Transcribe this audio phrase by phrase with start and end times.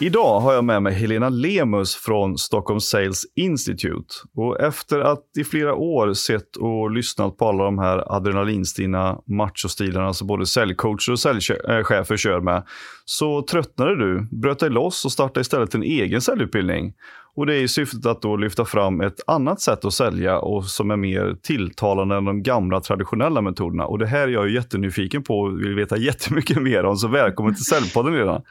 [0.00, 4.14] Idag har jag med mig Helena Lemus från Stockholm Sales Institute.
[4.34, 10.12] Och efter att i flera år sett och lyssnat på alla de här adrenalinstinna machostilarna
[10.12, 12.62] som både säljcoacher och säljchefer kör med,
[13.04, 16.94] så tröttnade du, bröt dig loss och startade istället en egen säljutbildning.
[17.34, 20.64] Och det är i syftet att då lyfta fram ett annat sätt att sälja och
[20.64, 23.86] som är mer tilltalande än de gamla traditionella metoderna.
[23.86, 27.54] Och det här är jag jättenyfiken på och vill veta jättemycket mer om, så välkommen
[27.54, 28.42] till Säljpodden Lena.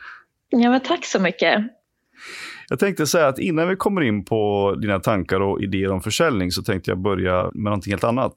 [0.64, 1.64] Ja, men tack så mycket.
[2.70, 6.52] Jag tänkte säga att innan vi kommer in på dina tankar och idéer om försäljning
[6.52, 8.34] så tänkte jag börja med någonting helt annat.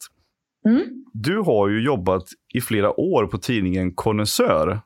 [0.66, 0.82] Mm.
[1.12, 4.80] Du har ju jobbat i flera år på tidningen Konnässör.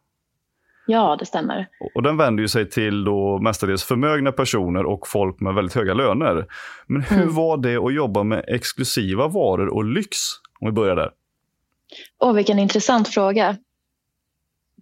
[0.87, 1.69] Ja, det stämmer.
[1.95, 5.95] Och den vänder ju sig till då mestadels förmögna personer och folk med väldigt höga
[5.95, 6.47] löner.
[6.87, 7.35] Men hur mm.
[7.35, 10.17] var det att jobba med exklusiva varor och lyx?
[10.61, 11.11] Om vi börjar där.
[12.19, 13.57] Åh, vilken intressant fråga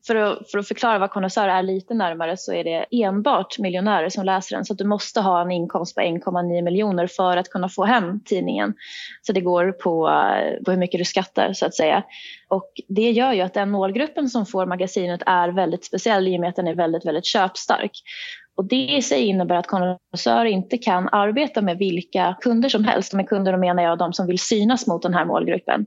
[0.06, 4.08] för att, för att förklara vad konnässör är lite närmare så är det enbart miljonärer
[4.08, 4.64] som läser den.
[4.64, 8.20] Så att du måste ha en inkomst på 1,9 miljoner för att kunna få hem
[8.24, 8.74] tidningen.
[9.22, 12.02] Så det går på, eh, på hur mycket du skattar så att säga.
[12.48, 16.40] Och det gör ju att den målgruppen som får magasinet är väldigt speciell i och
[16.40, 17.92] med att den är väldigt, väldigt köpstark.
[18.56, 23.12] Och det i sig innebär att konnässör inte kan arbeta med vilka kunder som helst.
[23.12, 25.86] Med kunder då menar jag de som vill synas mot den här målgruppen.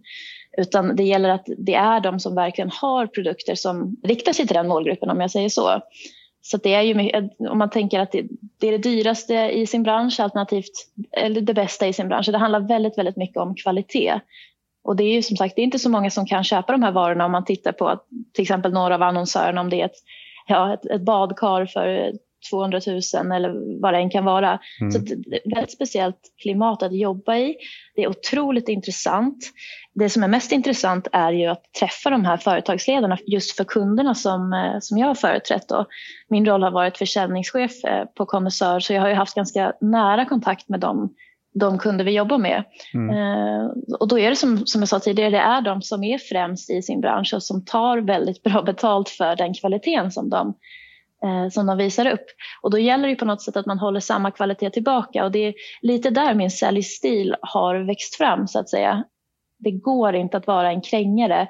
[0.57, 4.55] Utan det gäller att det är de som verkligen har produkter som riktar sig till
[4.55, 5.81] den målgruppen om jag säger så.
[6.41, 7.11] Så det är ju,
[7.49, 8.23] om man tänker att det,
[8.59, 10.71] det, är det dyraste i sin bransch alternativt
[11.11, 12.31] eller det bästa i sin bransch.
[12.31, 14.19] Det handlar väldigt, väldigt mycket om kvalitet.
[14.83, 16.83] Och det är ju som sagt det är inte så många som kan köpa de
[16.83, 18.01] här varorna om man tittar på
[18.33, 19.97] till exempel några av annonsörerna om det är ett,
[20.47, 22.13] ja, ett, ett badkar för
[22.49, 24.59] 200 000 eller vad det än kan vara.
[24.81, 24.91] Mm.
[24.91, 27.55] Så det är ett väldigt speciellt klimat att jobba i.
[27.95, 29.37] Det är otroligt intressant.
[29.95, 34.16] Det som är mest intressant är ju att träffa de här företagsledarna just för kunderna
[34.16, 35.67] som, eh, som jag har företrätt.
[35.67, 35.86] Då.
[36.27, 40.26] Min roll har varit försäljningschef eh, på Konnässör så jag har ju haft ganska nära
[40.26, 41.14] kontakt med dem
[41.54, 42.64] de kunder vi jobbar med.
[42.93, 43.09] Mm.
[43.09, 46.17] Eh, och då är det som, som jag sa tidigare, det är de som är
[46.17, 50.54] främst i sin bransch och som tar väldigt bra betalt för den kvaliteten som de
[51.23, 52.25] eh, som de visar upp.
[52.61, 55.39] Och då gäller det på något sätt att man håller samma kvalitet tillbaka och det
[55.39, 59.04] är lite där min säljstil har växt fram så att säga.
[59.63, 61.41] Det går inte att vara en krängare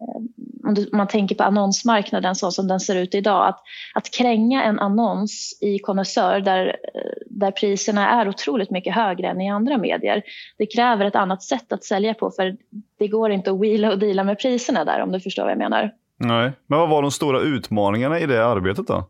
[0.00, 0.22] eh,
[0.66, 3.60] om man tänker på annonsmarknaden så som den ser ut idag, att,
[3.94, 9.40] att kränga en annons i konnässör där, eh, där priserna är otroligt mycket högre än
[9.40, 10.22] i andra medier.
[10.58, 12.56] Det kräver ett annat sätt att sälja på för
[12.98, 15.58] det går inte att wheela och deala med priserna där om du förstår vad jag
[15.58, 15.92] menar.
[16.18, 19.04] Nej, men vad var de stora utmaningarna i det arbetet då?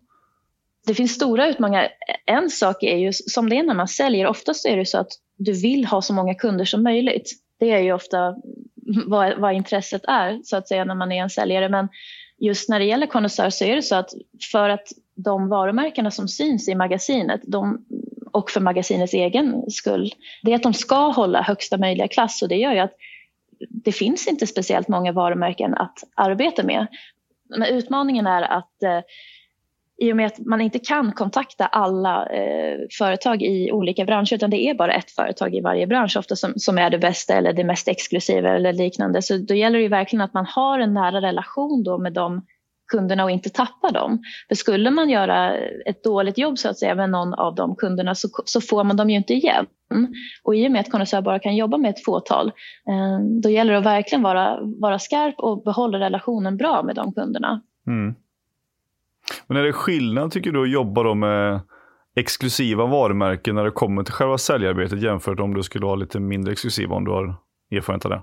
[0.87, 1.89] det finns stora utmaningar.
[2.27, 4.27] En sak är ju som det är när man säljer.
[4.27, 7.33] Oftast är det så att du vill ha så många kunder som möjligt.
[7.59, 8.37] Det är ju ofta
[9.07, 11.69] vad, vad intresset är så att säga när man är en säljare.
[11.69, 11.89] Men
[12.39, 14.11] just när det gäller konnässör så är det så att
[14.53, 17.87] för att de varumärkena som syns i magasinet de,
[18.33, 20.13] och för magasinets egen skull,
[20.43, 22.95] det är att de ska hålla högsta möjliga klass och det gör ju att
[23.71, 26.87] det finns inte speciellt många varumärken att arbeta med.
[27.49, 29.01] Men utmaningen är att eh,
[29.99, 34.51] i och med att man inte kan kontakta alla eh, företag i olika branscher utan
[34.51, 37.53] det är bara ett företag i varje bransch ofta som, som är det bästa eller
[37.53, 39.23] det mest exklusiva eller liknande.
[39.23, 42.43] Så då gäller det verkligen att man har en nära relation då med de
[42.93, 44.23] kunderna och inte tappa dem.
[44.49, 45.57] För skulle man göra
[45.87, 48.97] ett dåligt jobb så att säga med någon av de kunderna så, så får man
[48.97, 49.67] dem ju inte igen.
[50.43, 52.47] Och i och med att konnässör bara kan jobba med ett fåtal
[52.89, 57.13] eh, då gäller det att verkligen vara, vara skarp och behålla relationen bra med de
[57.13, 57.63] kunderna.
[57.87, 58.15] Mm.
[59.47, 61.61] Men är det skillnad tycker du att jobba då med
[62.17, 66.53] exklusiva varumärken när det kommer till själva säljarbetet jämfört om du skulle ha lite mindre
[66.53, 67.35] exklusiva om du har
[67.71, 68.23] erfarenhet av det?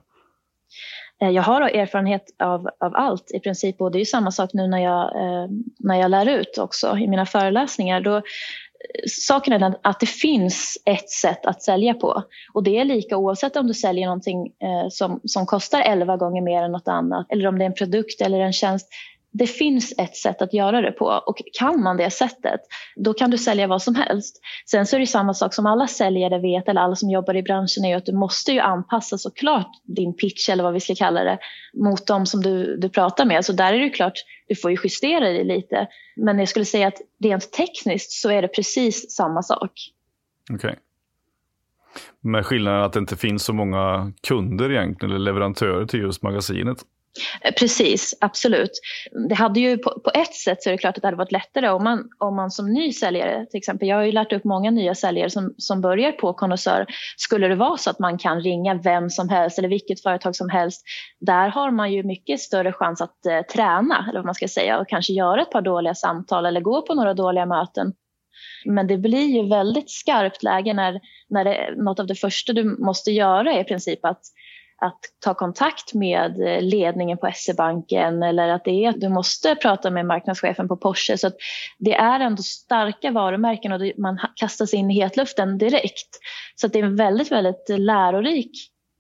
[1.21, 4.49] Eh, jag har erfarenhet av, av allt i princip och det är ju samma sak
[4.53, 5.49] nu när jag, eh,
[5.79, 8.01] när jag lär ut också i mina föreläsningar.
[8.01, 8.21] Då, eh,
[9.07, 12.23] saken är den att det finns ett sätt att sälja på.
[12.53, 16.41] Och det är lika oavsett om du säljer någonting eh, som, som kostar 11 gånger
[16.41, 18.89] mer än något annat eller om det är en produkt eller en tjänst
[19.33, 22.61] det finns ett sätt att göra det på och kan man det sättet
[22.95, 24.39] då kan du sälja vad som helst.
[24.65, 27.43] Sen så är det samma sak som alla säljare vet eller alla som jobbar i
[27.43, 31.23] branschen är att du måste ju anpassa såklart din pitch eller vad vi ska kalla
[31.23, 31.39] det
[31.73, 33.45] mot de som du, du pratar med.
[33.45, 34.13] Så där är det klart,
[34.47, 35.87] du får ju justera dig lite.
[36.15, 39.71] Men jag skulle säga att rent tekniskt så är det precis samma sak.
[40.51, 40.55] Okej.
[40.55, 40.75] Okay.
[42.21, 46.77] Med skillnaden att det inte finns så många kunder egentligen eller leverantörer till just magasinet.
[47.41, 48.71] Eh, precis, absolut.
[49.29, 51.31] Det hade ju på, på, ett sätt så är det klart att det hade varit
[51.31, 54.43] lättare om man, om man som ny säljare, till exempel, jag har ju lärt upp
[54.43, 56.85] många nya säljare som, som börjar på konnässör.
[57.17, 60.49] Skulle det vara så att man kan ringa vem som helst eller vilket företag som
[60.49, 60.81] helst,
[61.19, 64.79] där har man ju mycket större chans att eh, träna, eller vad man ska säga,
[64.79, 67.93] och kanske göra ett par dåliga samtal eller gå på några dåliga möten
[68.65, 70.99] Men det blir ju väldigt skarpt läge när,
[71.29, 74.21] när det, något av det första du måste göra är i princip att
[74.85, 79.91] att ta kontakt med ledningen på SE-banken eller att det är att du måste prata
[79.91, 81.17] med marknadschefen på Porsche.
[81.17, 81.31] Så
[81.79, 86.09] det är ändå starka varumärken och man kastas in i hetluften direkt.
[86.55, 88.51] Så det är en väldigt, väldigt lärorik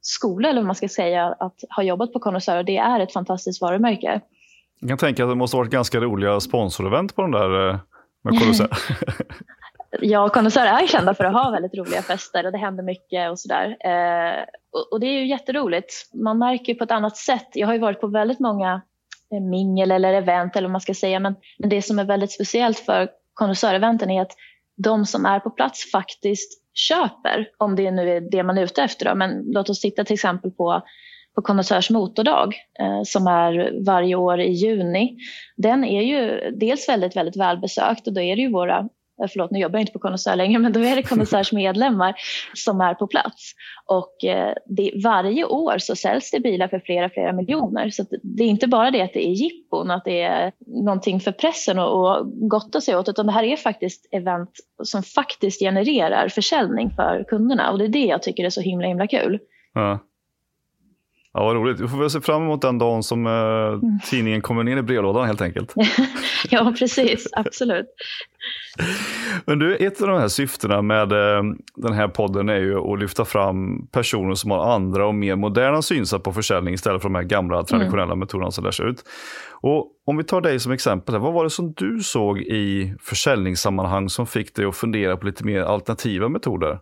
[0.01, 3.13] skola eller vad man ska säga att ha jobbat på Connoisseur och det är ett
[3.13, 4.21] fantastiskt varumärke.
[4.79, 7.79] Jag kan tänka att det måste varit ganska roliga sponsorevent på de där eh,
[8.23, 8.33] med
[10.01, 13.31] jag Ja, Connoisseur är kända för att ha väldigt roliga fester och det händer mycket
[13.31, 13.77] och sådär.
[13.79, 15.93] Eh, och, och, det är ju jätteroligt.
[16.13, 17.47] Man märker på ett annat sätt.
[17.53, 18.81] Jag har ju varit på väldigt många
[19.33, 21.19] eh, mingel eller event eller vad man ska säga.
[21.19, 24.31] Men, men det som är väldigt speciellt för Connoisseur-eventen är att
[24.75, 28.83] de som är på plats faktiskt köper, om det nu är det man är ute
[28.83, 29.05] efter.
[29.05, 29.15] Då.
[29.15, 30.83] Men låt oss titta till exempel på
[31.35, 35.17] på Konnässörs motordag eh, som är varje år i juni.
[35.55, 38.89] Den är ju dels väldigt, väldigt välbesökt och då är det ju våra
[39.21, 42.13] Eh, förlåt nu jobbar jag inte på Konnässör längre, men då är det Konnässörs medlemmar
[42.53, 43.53] som är på plats.
[43.85, 47.89] Och eh, det, varje år så säljs det bilar för flera, flera miljoner.
[47.89, 51.31] Så det är inte bara det att det är jippon, att det är någonting för
[51.31, 54.51] pressen och, och gotta sig åt, utan det här är faktiskt event
[54.83, 57.71] som faktiskt genererar försäljning för kunderna.
[57.71, 59.39] Och det är det jag tycker är så himla, himla kul.
[59.73, 59.99] Ja.
[61.33, 61.79] Ja, vad roligt.
[61.79, 63.99] Vi får väl se fram emot den dagen som eh, mm.
[64.09, 65.73] tidningen kommer ner i brevlådan helt enkelt.
[66.49, 67.27] ja, precis.
[67.31, 67.85] Absolut.
[69.45, 71.43] Men du, ett av de här syftena med eh,
[71.75, 75.81] den här podden är ju att lyfta fram personer som har andra och mer moderna
[75.81, 77.65] synsätt på försäljning istället för de här gamla mm.
[77.65, 78.19] traditionella mm.
[78.19, 79.03] metoderna som lärs ut.
[79.51, 84.09] Och om vi tar dig som exempel, vad var det som du såg i försäljningssammanhang
[84.09, 86.79] som fick dig att fundera på lite mer alternativa metoder?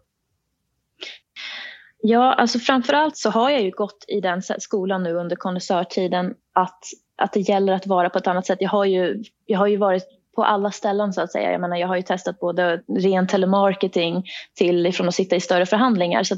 [2.01, 6.83] Ja, alltså framförallt så har jag ju gått i den skolan nu under kondensörtiden att,
[7.17, 8.61] att det gäller att vara på ett annat sätt.
[8.61, 11.51] Jag har ju, jag har ju varit på alla ställen så att säga.
[11.51, 14.23] Jag menar, jag har ju testat både ren telemarketing
[14.57, 16.23] till ifrån att sitta i större förhandlingar.
[16.23, 16.35] Så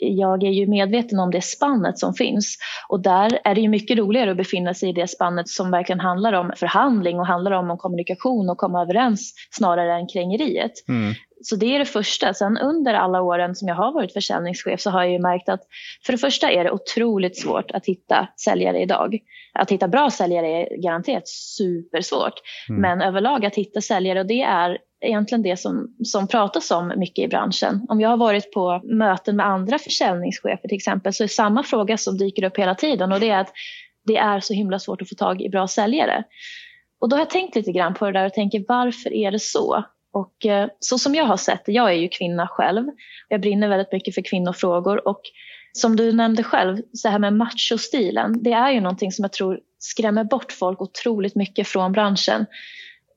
[0.00, 2.56] jag är ju medveten om det spannet som finns.
[2.88, 6.00] Och där är det ju mycket roligare att befinna sig i det spannet som verkligen
[6.00, 10.72] handlar om förhandling och handlar om, om kommunikation och komma överens snarare än krängeriet.
[10.88, 11.14] Mm.
[11.42, 12.34] Så det är det första.
[12.34, 15.60] Sen under alla åren som jag har varit försäljningschef så har jag ju märkt att
[16.06, 19.18] för det första är det otroligt svårt att hitta säljare idag.
[19.58, 22.34] Att hitta bra säljare är garanterat supersvårt.
[22.68, 22.80] Mm.
[22.80, 27.24] Men överlag att hitta säljare och det är egentligen det som, som pratas om mycket
[27.24, 27.86] i branschen.
[27.88, 31.96] Om jag har varit på möten med andra försäljningschefer till exempel så är samma fråga
[31.96, 33.52] som dyker upp hela tiden och det är att
[34.06, 36.24] det är så himla svårt att få tag i bra säljare.
[37.00, 39.38] Och då har jag tänkt lite grann på det där och tänker varför är det
[39.38, 39.84] så?
[40.12, 42.86] Och eh, så som jag har sett jag är ju kvinna själv.
[43.28, 45.20] Jag brinner väldigt mycket för kvinnofrågor och
[45.72, 49.60] som du nämnde själv, så här med machostilen, det är ju någonting som jag tror
[49.78, 52.46] skrämmer bort folk otroligt mycket från branschen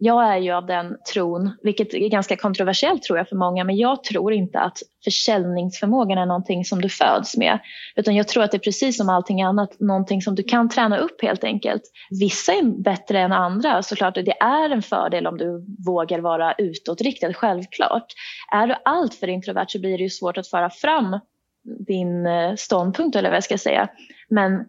[0.04, 3.78] jag är ju av den tron, vilket är ganska kontroversiellt tror jag för många, men
[3.78, 7.60] jag tror inte att försäljningsförmågan är någonting som du föds med.
[7.96, 10.98] Utan jag tror att det är precis som allting annat, någonting som du kan träna
[10.98, 11.82] upp helt enkelt.
[12.20, 14.16] Vissa är bättre än andra, såklart.
[14.16, 18.06] Det är en fördel om du vågar vara utåtriktad, självklart.
[18.52, 21.20] Är du alltför introvert så blir det ju svårt att föra fram
[21.64, 23.90] din eh, ståndpunkt eller vad jag ska säga.
[24.30, 24.66] Men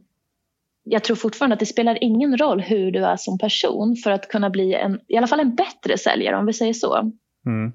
[0.85, 4.29] jag tror fortfarande att det spelar ingen roll hur du är som person för att
[4.29, 6.99] kunna bli en, i alla fall en bättre säljare om vi säger så.
[7.47, 7.73] Mm.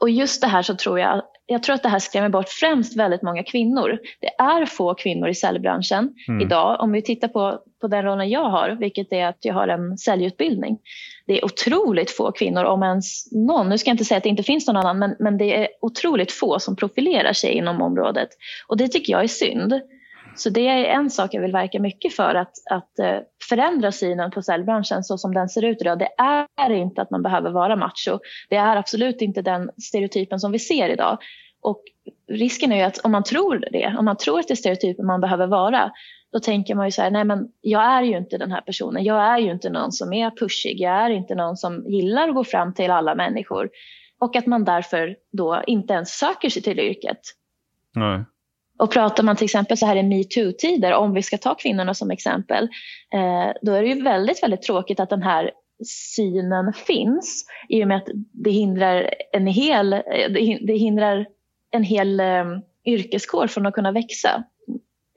[0.00, 2.96] Och just det här så tror jag, jag tror att det här skrämmer bort främst
[2.96, 3.98] väldigt många kvinnor.
[4.20, 6.40] Det är få kvinnor i säljbranschen mm.
[6.40, 6.80] idag.
[6.80, 9.98] Om vi tittar på, på den rollen jag har, vilket är att jag har en
[9.98, 10.78] säljutbildning.
[11.26, 13.68] Det är otroligt få kvinnor, om ens någon.
[13.68, 15.68] Nu ska jag inte säga att det inte finns någon annan, men, men det är
[15.80, 18.28] otroligt få som profilerar sig inom området.
[18.68, 19.80] Och det tycker jag är synd.
[20.36, 24.30] Så det är en sak jag vill verka mycket för, att, att eh, förändra synen
[24.30, 25.98] på säljbranschen så som den ser ut idag.
[25.98, 26.08] Det
[26.56, 28.18] är inte att man behöver vara macho.
[28.48, 31.18] Det är absolut inte den stereotypen som vi ser idag.
[31.62, 31.82] Och
[32.28, 35.06] risken är ju att om man tror det, om man tror att det är stereotypen
[35.06, 35.90] man behöver vara,
[36.34, 39.04] då tänker man ju så här, nej men jag är ju inte den här personen.
[39.04, 40.80] Jag är ju inte någon som är pushig.
[40.80, 43.70] Jag är inte någon som gillar att gå fram till alla människor.
[44.18, 47.20] Och att man därför då inte ens söker sig till yrket.
[47.94, 48.24] Nej.
[48.78, 52.10] Och pratar man till exempel så här i metoo-tider, om vi ska ta kvinnorna som
[52.10, 52.64] exempel,
[53.12, 55.50] eh, då är det ju väldigt, väldigt tråkigt att den här
[55.86, 59.90] synen finns i och med att det hindrar en hel,
[60.66, 61.26] det hindrar
[61.70, 64.44] en hel um, yrkeskår från att kunna växa.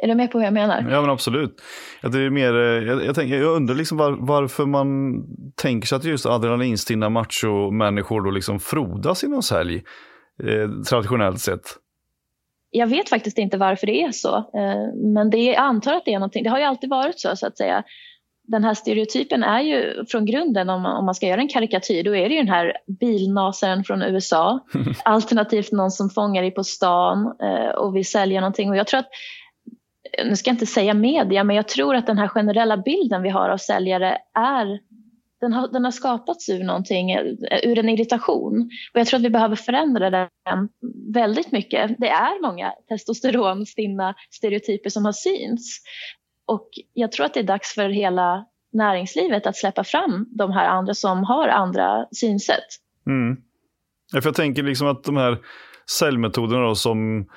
[0.04, 0.88] Är du med på hur jag menar?
[0.92, 1.62] Ja men absolut.
[2.01, 5.16] Det är mer, jag, jag, tänker, jag undrar liksom var, varför man
[5.56, 9.84] tänker sig att just adrenalinstinna macho-människor då liksom frodas inom sälj
[10.44, 11.77] eh, traditionellt sett
[12.72, 14.36] jag vet faktiskt inte varför det är så.
[14.38, 16.44] Eh, men det, jag antar att det är någonting.
[16.44, 17.84] Det har ju alltid varit så, så att säga.
[18.48, 22.04] den här stereotypen är ju från grunden, om man, om man ska göra en karikatyr,
[22.04, 24.60] då är det ju den här bilnasaren från USA.
[25.06, 28.70] Alternativt någon som fångar dig på stan eh, och vill sälja någonting.
[28.70, 29.10] Och jag tror att,
[30.25, 33.29] nu ska jag inte säga media, men jag tror att den här generella bilden vi
[33.29, 34.79] har av säljare är
[35.39, 37.24] den har, den har skapats ur någonting, eh,
[37.63, 38.69] ur en irritation.
[38.93, 40.29] Och jag tror att vi behöver förändra den
[41.13, 41.95] väldigt mycket.
[41.97, 45.81] Det är många testosteronstinna stereotyper som har synts.
[46.45, 50.65] Och jag tror att det är dags för hela näringslivet att släppa fram de här
[50.65, 52.67] andra som har andra synsätt.
[53.07, 53.38] Mm.
[54.13, 55.38] Ja, för jag tänker liksom att de här
[56.00, 57.27] säljmetoderna då som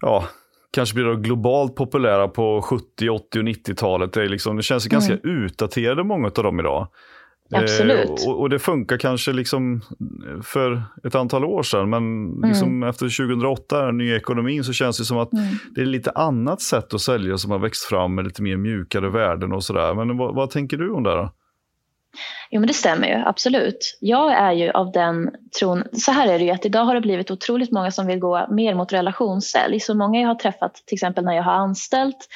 [0.00, 0.28] ja,
[0.72, 4.12] kanske blir globalt populära på 70, 80 och 90-talet.
[4.12, 5.44] Det, liksom, det känns ganska mm.
[5.44, 6.88] utdaterade många av dem idag.
[7.54, 8.24] Absolut.
[8.24, 9.80] Eh, och, och, det funkar kanske liksom
[10.42, 12.88] för ett antal år sedan, men liksom mm.
[12.88, 15.44] efter 2008, den nya ekonomin, så känns det som att mm.
[15.74, 19.10] det är lite annat sätt att sälja som har växt fram med lite mer mjukare
[19.10, 19.94] värden och sådär.
[19.94, 21.10] Men vad, vad tänker du om det?
[21.10, 21.32] Då?
[22.50, 23.98] Jo men det stämmer ju, absolut.
[24.00, 27.00] Jag är ju av den tron, så här är det ju att idag har det
[27.00, 29.80] blivit otroligt många som vill gå mer mot relationssälj.
[29.80, 32.28] Så många jag har träffat till exempel när jag har anställt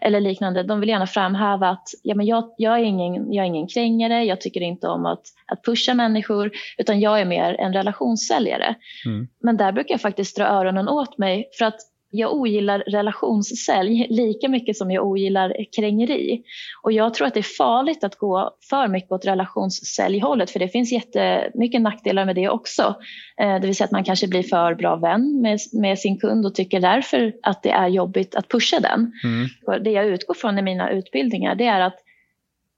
[0.00, 3.48] eller liknande, de vill gärna framhäva att ja, men jag, jag, är ingen, jag är
[3.48, 7.72] ingen krängare, jag tycker inte om att, att pusha människor utan jag är mer en
[7.72, 8.74] relationssäljare.
[9.06, 9.28] Mm.
[9.42, 11.80] Men där brukar jag faktiskt dra öronen åt mig för att
[12.16, 16.42] jag ogillar relationssälj lika mycket som jag ogillar krängeri.
[16.82, 20.68] Och jag tror att det är farligt att gå för mycket åt relationssäljhållet för det
[20.68, 22.94] finns jättemycket nackdelar med det också.
[23.40, 26.46] Eh, det vill säga att man kanske blir för bra vän med, med sin kund
[26.46, 29.12] och tycker därför att det är jobbigt att pusha den.
[29.24, 29.84] Mm.
[29.84, 32.03] Det jag utgår från i mina utbildningar det är att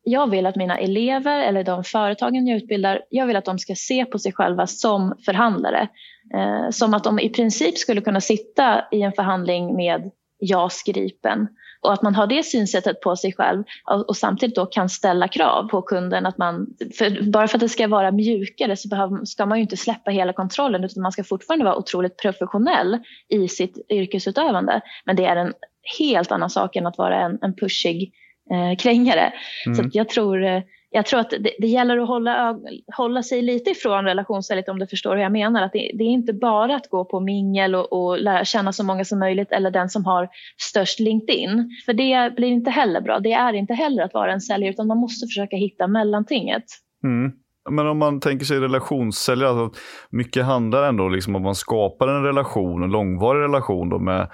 [0.08, 3.74] jag vill att mina elever eller de företagen jag utbildar, jag vill att de ska
[3.74, 5.88] se på sig själva som förhandlare.
[6.34, 10.10] Eh, som att de i princip skulle kunna sitta i en förhandling med
[10.40, 11.48] JAS Gripen
[11.80, 15.28] och att man har det synsättet på sig själv och, och, samtidigt då kan ställa
[15.28, 16.26] krav på kunden.
[16.26, 16.66] Att man,
[16.98, 20.10] för bara för att det ska vara mjukare så behöver, ska man ju inte släppa
[20.10, 22.98] hela kontrollen utan man ska fortfarande vara otroligt professionell
[23.28, 24.80] i sitt yrkesutövande.
[25.04, 25.52] Men det är en
[25.98, 28.12] helt annan sak än att vara en, en pushig
[28.50, 29.32] eh, krängare.
[29.66, 29.76] Mm.
[29.76, 32.58] Så jag tror eh, jag tror att det, det gäller att hålla,
[32.96, 35.62] hålla sig lite ifrån relationsstället om du förstår hur jag menar.
[35.62, 38.84] Att det, det är inte bara att gå på mingel och, och lära känna så
[38.84, 40.28] många som möjligt eller den som har
[40.60, 41.70] störst LinkedIn.
[41.86, 43.20] För det blir inte heller bra.
[43.20, 46.64] Det är inte heller att vara en säljare utan man måste försöka hitta mellantinget.
[47.04, 47.32] Mm.
[47.70, 52.08] Men om man tänker sig relationssäljare, alltså mycket handlar ändå liksom om att man skapar
[52.08, 54.28] en relation, en långvarig relation med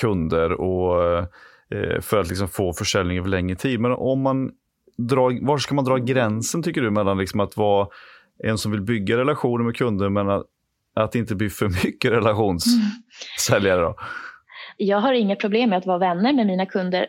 [0.00, 1.24] kunder och eh,
[1.70, 3.80] Eh, för att liksom få försäljning över längre tid.
[3.80, 4.50] Men om man
[4.98, 7.88] drar, var ska man dra gränsen tycker du mellan liksom att vara
[8.44, 10.44] en som vill bygga relationer med kunder men att,
[10.94, 13.80] att inte bli för mycket relationssäljare?
[13.80, 13.96] Då?
[14.76, 17.06] Jag har inga problem med att vara vänner med mina kunder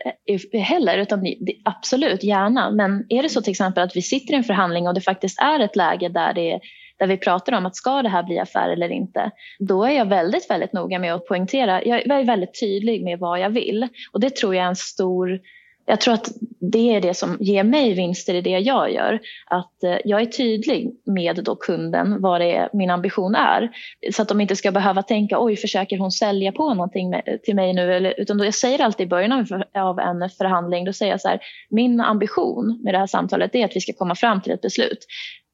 [0.52, 1.24] eh, heller, utan
[1.64, 2.70] absolut gärna.
[2.70, 5.40] Men är det så till exempel att vi sitter i en förhandling och det faktiskt
[5.40, 6.60] är ett läge där, det,
[6.98, 10.06] där vi pratar om att ska det här bli affär eller inte, då är jag
[10.06, 11.84] väldigt, väldigt noga med att poängtera.
[11.84, 15.40] Jag är väldigt tydlig med vad jag vill och det tror jag är en stor
[15.88, 16.28] jag tror att
[16.60, 19.20] det är det som ger mig vinster i det jag gör.
[19.46, 23.70] Att eh, jag är tydlig med då kunden vad det är min ambition är.
[24.12, 27.72] Så att de inte ska behöva tänka oj, försöker hon sälja på någonting till mig
[27.72, 27.94] nu?
[27.94, 31.28] Eller, utan då jag säger alltid i början av en förhandling, då säger jag så
[31.28, 34.62] här, min ambition med det här samtalet är att vi ska komma fram till ett
[34.62, 35.06] beslut.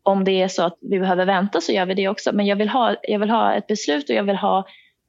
[0.03, 2.33] Om det är så att vi behöver vänta så gör vi det också.
[2.33, 4.59] Men jag vill ha, jag vill ha ett beslut och jag vill ha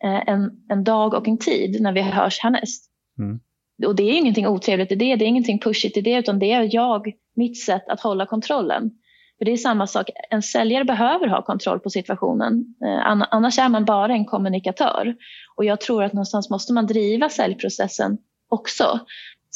[0.03, 2.85] eh, en, en dag och en tid när vi hörs härnäst.
[3.19, 3.39] Mm
[3.85, 6.51] och det är ingenting otrevligt i det, det är ingenting pushigt i det, utan det
[6.51, 8.91] är jag, mitt sätt att hålla kontrollen.
[9.37, 13.69] För det är samma sak, en säljare behöver ha kontroll på situationen, eh, annars är
[13.69, 15.15] man bara en kommunikatör.
[15.55, 18.17] Och jag tror att någonstans måste man driva säljprocessen
[18.49, 18.99] också.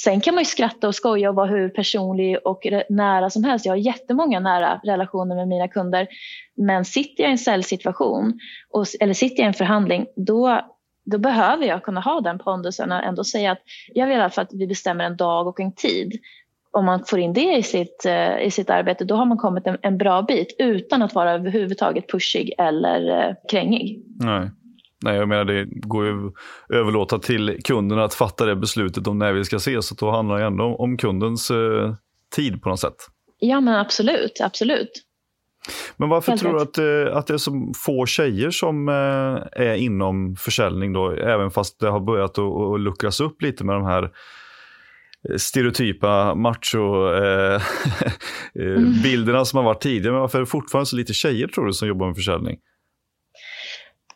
[0.03, 3.65] Sen kan man ju skratta och skoja och vara hur personlig och nära som helst.
[3.65, 6.07] Jag har jättemånga nära relationer med mina kunder.
[6.55, 8.39] Men sitter jag i en säljsituation
[8.69, 10.61] och, eller sitter jag i en förhandling, då
[11.11, 13.61] då behöver jag kunna ha den pondusen och ändå säga att
[13.93, 16.19] jag vill i alla fall att vi bestämmer en dag och en tid.
[16.71, 19.67] Om man får in det i sitt, eh, i sitt arbete då har man kommit
[19.67, 24.03] en, en bra bit utan att vara överhuvudtaget pushig eller eh, krängig.
[24.19, 24.49] Nej.
[25.03, 26.33] Nej, jag menar det går ju att
[26.73, 29.87] överlåta till kunden att fatta det beslutet om när vi ska ses.
[29.87, 31.93] Så då handlar det ändå om kundens eh,
[32.35, 32.95] tid på något sätt.
[33.39, 34.41] Ja, men absolut.
[34.43, 35.03] absolut.
[35.97, 39.63] Men varför Helt tror du att, eh, att det är så få tjejer som eh,
[39.65, 43.85] är inom försäljning då, även fast det har börjat att luckras upp lite med de
[43.85, 44.03] här
[45.29, 49.45] eh, stereotypa macho-bilderna mm.
[49.45, 50.11] som har varit tidigare.
[50.11, 52.57] Men varför är det fortfarande så lite tjejer tror du som jobbar med försäljning?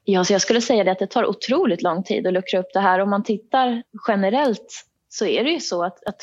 [0.03, 2.73] Ja, så jag skulle säga det att det tar otroligt lång tid att luckra upp
[2.73, 2.99] det här.
[2.99, 6.21] Om man tittar generellt så är det ju så att, att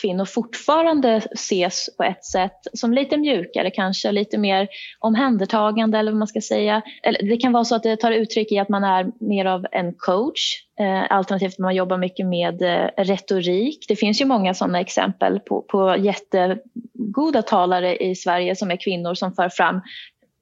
[0.00, 6.18] kvinnor fortfarande ses på ett sätt som lite mjukare kanske, lite mer omhändertagande eller vad
[6.18, 6.82] man ska säga.
[7.02, 9.66] Eller det kan vara så att det tar uttryck i att man är mer av
[9.72, 13.84] en coach, eh, alternativt man jobbar mycket med eh, retorik.
[13.88, 19.14] Det finns ju många sådana exempel på, på jättegoda talare i Sverige som är kvinnor
[19.14, 19.80] som för fram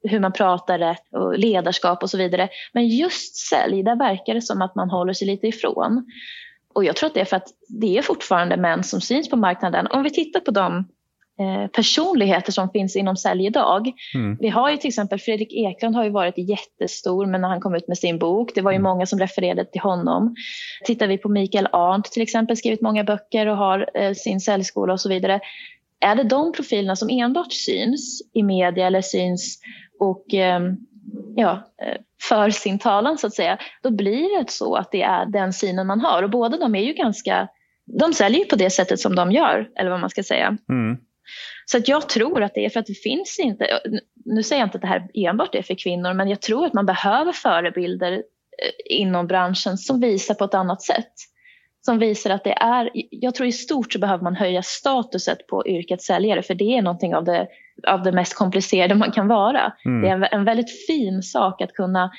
[0.03, 2.49] hur man pratar rätt och ledarskap och så vidare.
[2.73, 6.05] Men just sälj, där verkar det som att man håller sig lite ifrån.
[6.73, 9.35] Och jag tror att det är för att det är fortfarande män som syns på
[9.35, 9.87] marknaden.
[9.87, 10.85] Om vi tittar på de
[11.39, 13.91] eh, personligheter som finns inom sälj idag.
[14.15, 14.37] Mm.
[14.39, 17.75] Vi har ju till exempel Fredrik Eklund har ju varit jättestor men när han kom
[17.75, 18.91] ut med sin bok, det var ju mm.
[18.91, 20.35] många som refererade till honom.
[20.85, 24.93] Tittar vi på Mikael Arndt till exempel, skrivit många böcker och har eh, sin säljskola
[24.93, 25.39] och så vidare.
[25.99, 29.59] Är det de profilerna som enbart syns i media eller syns
[30.01, 30.77] och ehm,
[31.35, 31.97] ja, eh,
[32.29, 35.87] för sin talan så att säga, då blir det så att det är den synen
[35.87, 36.23] man har.
[36.23, 37.47] Och båda de är ju ganska,
[37.99, 40.57] de säljer ju på det sättet som de gör, eller vad man ska säga.
[40.69, 40.97] Mm.
[41.65, 43.79] Så att jag tror att det är för att det finns inte,
[44.25, 46.73] nu säger jag inte att det här enbart är för kvinnor, men jag tror att
[46.73, 51.13] man behöver förebilder eh, inom branschen som visar på ett annat sätt.
[51.85, 55.67] Som visar att det är, jag tror i stort så behöver man höja statuset på
[55.67, 57.47] yrket säljare, för det är någonting av det
[57.87, 59.73] av det mest komplicerade man kan vara.
[59.85, 60.01] Mm.
[60.01, 62.11] Det är en väldigt fin sak att kunna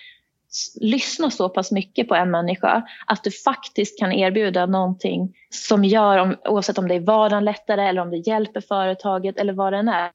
[0.81, 6.19] lyssna så pass mycket på en människa att du faktiskt kan erbjuda någonting som gör,
[6.19, 9.79] om, oavsett om det är vardagen lättare eller om det hjälper företaget eller vad det
[9.79, 10.13] än är.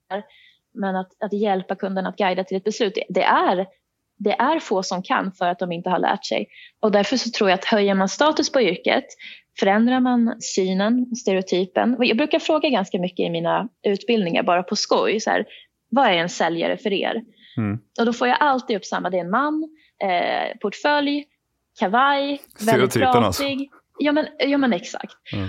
[0.73, 3.67] Men att, att hjälpa kunden att guida till ett beslut, det, det är
[4.17, 6.47] det är få som kan för att de inte har lärt sig.
[6.79, 9.05] Och därför så tror jag att höjer man status på yrket
[9.59, 11.95] Förändrar man synen, stereotypen?
[11.99, 15.19] Jag brukar fråga ganska mycket i mina utbildningar, bara på skoj.
[15.19, 15.45] Så här,
[15.89, 17.23] vad är en säljare för er?
[17.57, 17.79] Mm.
[17.99, 19.09] Och då får jag alltid upp samma.
[19.09, 19.69] Det är en man,
[20.03, 21.25] eh, portfölj,
[21.79, 23.19] kavaj, väldigt pratig.
[23.19, 23.43] Alltså.
[23.99, 25.15] Ja men, ja men exakt.
[25.33, 25.47] Mm.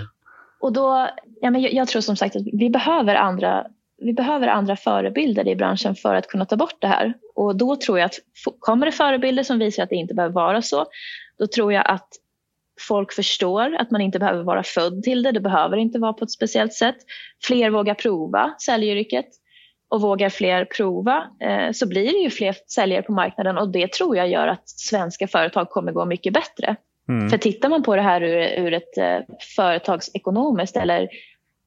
[0.59, 1.09] Och då,
[1.41, 3.67] ja, men jag, jag, tror som sagt att vi behöver andra
[4.01, 7.13] vi behöver andra förebilder i branschen för att kunna ta bort det här.
[7.35, 8.15] Och då tror jag att
[8.59, 10.85] kommer det förebilder som visar att det inte behöver vara så,
[11.39, 12.07] då tror jag att
[12.79, 15.31] folk förstår att man inte behöver vara född till det.
[15.31, 16.95] Det behöver inte vara på ett speciellt sätt.
[17.43, 19.27] Fler vågar prova säljyrket
[19.89, 23.91] och vågar fler prova eh, så blir det ju fler säljare på marknaden och det
[23.91, 26.75] tror jag gör att svenska företag kommer gå mycket bättre.
[27.09, 27.29] Mm.
[27.29, 29.19] För tittar man på det här ur, ur ett eh,
[29.55, 31.09] företagsekonomiskt eller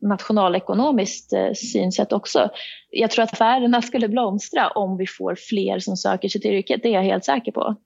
[0.03, 2.51] nationalekonomiskt eh, synsätt också.
[2.91, 6.81] Jag tror att affärerna skulle blomstra om vi får fler som söker sig till yrket.
[6.83, 7.77] Det är jag helt säker på.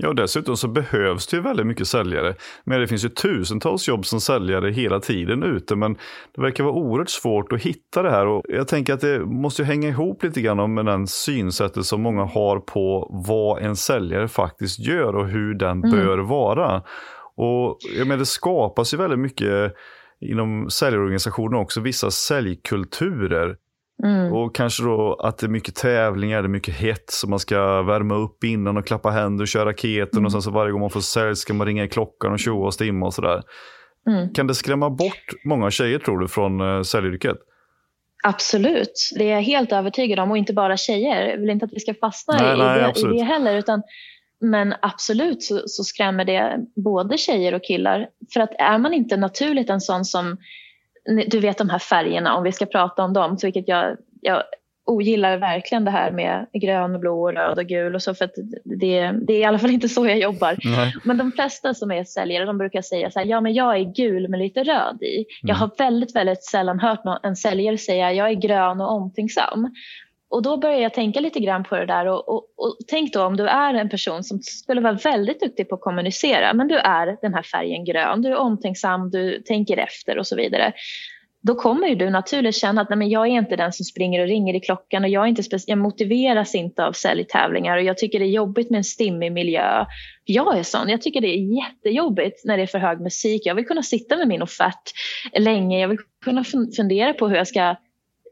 [0.00, 2.34] Ja, dessutom så behövs det ju väldigt mycket säljare.
[2.64, 5.94] Men det finns ju tusentals jobb som säljare hela tiden ute, men
[6.34, 8.26] det verkar vara oerhört svårt att hitta det här.
[8.26, 12.02] Och jag tänker att det måste ju hänga ihop lite grann med den synsättet som
[12.02, 15.90] många har på vad en säljare faktiskt gör och hur den mm.
[15.90, 16.82] bör vara.
[17.36, 19.74] Och jag menar, det skapas ju väldigt mycket
[20.20, 23.56] inom säljorganisationer också, vissa säljkulturer.
[24.04, 24.32] Mm.
[24.32, 27.82] Och kanske då att det är mycket tävlingar, det är mycket hett, så man ska
[27.82, 30.18] värma upp innan och klappa händer och köra raketen.
[30.18, 30.24] Mm.
[30.24, 32.66] Och sen så varje gång man får sälj ska man ringa i klockan och tjoa
[32.66, 33.42] och stimma och sådär.
[34.06, 34.32] Mm.
[34.34, 37.36] Kan det skrämma bort många tjejer tror du från uh, säljyrket?
[38.24, 40.30] Absolut, det är jag helt övertygad om.
[40.30, 41.28] Och inte bara tjejer.
[41.28, 43.56] Jag vill inte att vi ska fastna nej, i, nej, det, i, det, heller.
[43.56, 43.82] Utan,
[44.40, 48.08] men absolut så, så skrämmer det både tjejer och killar.
[48.32, 50.36] För att är man inte naturligt en sån som
[51.26, 54.42] du vet de här färgerna, om vi ska prata om dem, så vilket jag, jag
[54.88, 58.34] ogillar verkligen det här med grön, blå, röd och gul och så för att
[58.64, 60.56] det, det är i alla fall inte så jag jobbar.
[60.64, 60.94] Nej.
[61.04, 63.94] Men de flesta som är säljare de brukar säga så här, ja men jag är
[63.94, 65.16] gul med lite röd i.
[65.16, 65.26] Mm.
[65.42, 69.72] Jag har väldigt, väldigt sällan hört någon, en säljare säga jag är grön och omtänksam.
[70.30, 73.24] Och då börjar jag tänka lite grann på det där och, och, och, tänk då
[73.24, 76.78] om du är en person som skulle vara väldigt duktig på att kommunicera men du
[76.78, 80.72] är den här färgen grön, du är omtänksam, du tänker efter och så vidare.
[81.40, 84.20] Då kommer ju du naturligt känna att nej, men jag är inte den som springer
[84.20, 87.98] och ringer i klockan och jag, är inte jag motiveras inte av säljtävlingar och jag
[87.98, 89.84] tycker det är jobbigt med en stimmig miljö.
[90.24, 93.42] Jag är sån, jag tycker det är jättejobbigt när det är för hög musik.
[93.44, 94.92] Jag vill kunna sitta med min offert
[95.38, 96.44] länge, jag vill kunna
[96.76, 97.76] fundera på hur jag ska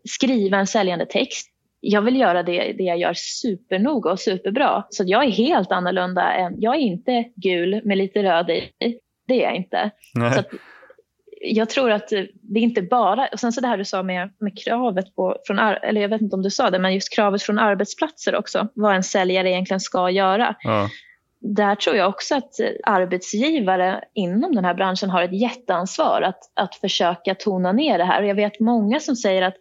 [0.05, 4.85] skriva en säljande text jag vill göra det, det jag gör supernoga och superbra.
[4.91, 6.33] Så jag är helt annorlunda.
[6.33, 8.73] Än, jag är inte gul med lite röd i.
[9.27, 9.91] Det är jag inte.
[10.35, 10.43] Så
[11.41, 12.09] jag tror att
[12.43, 15.37] det är inte bara, och sen så det här du sa med, med kravet på,
[15.47, 18.69] från, eller jag vet inte om du sa det, men just kravet från arbetsplatser också,
[18.75, 20.55] vad en säljare egentligen ska göra.
[20.63, 20.89] Ja.
[21.41, 26.75] Där tror jag också att arbetsgivare inom den här branschen har ett jätteansvar att, att
[26.75, 28.23] försöka tona ner det här.
[28.23, 29.57] Och jag vet många som säger att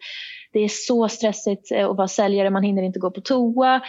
[0.56, 3.80] det är så stressigt eh, att vara säljare, man hinner inte gå på toa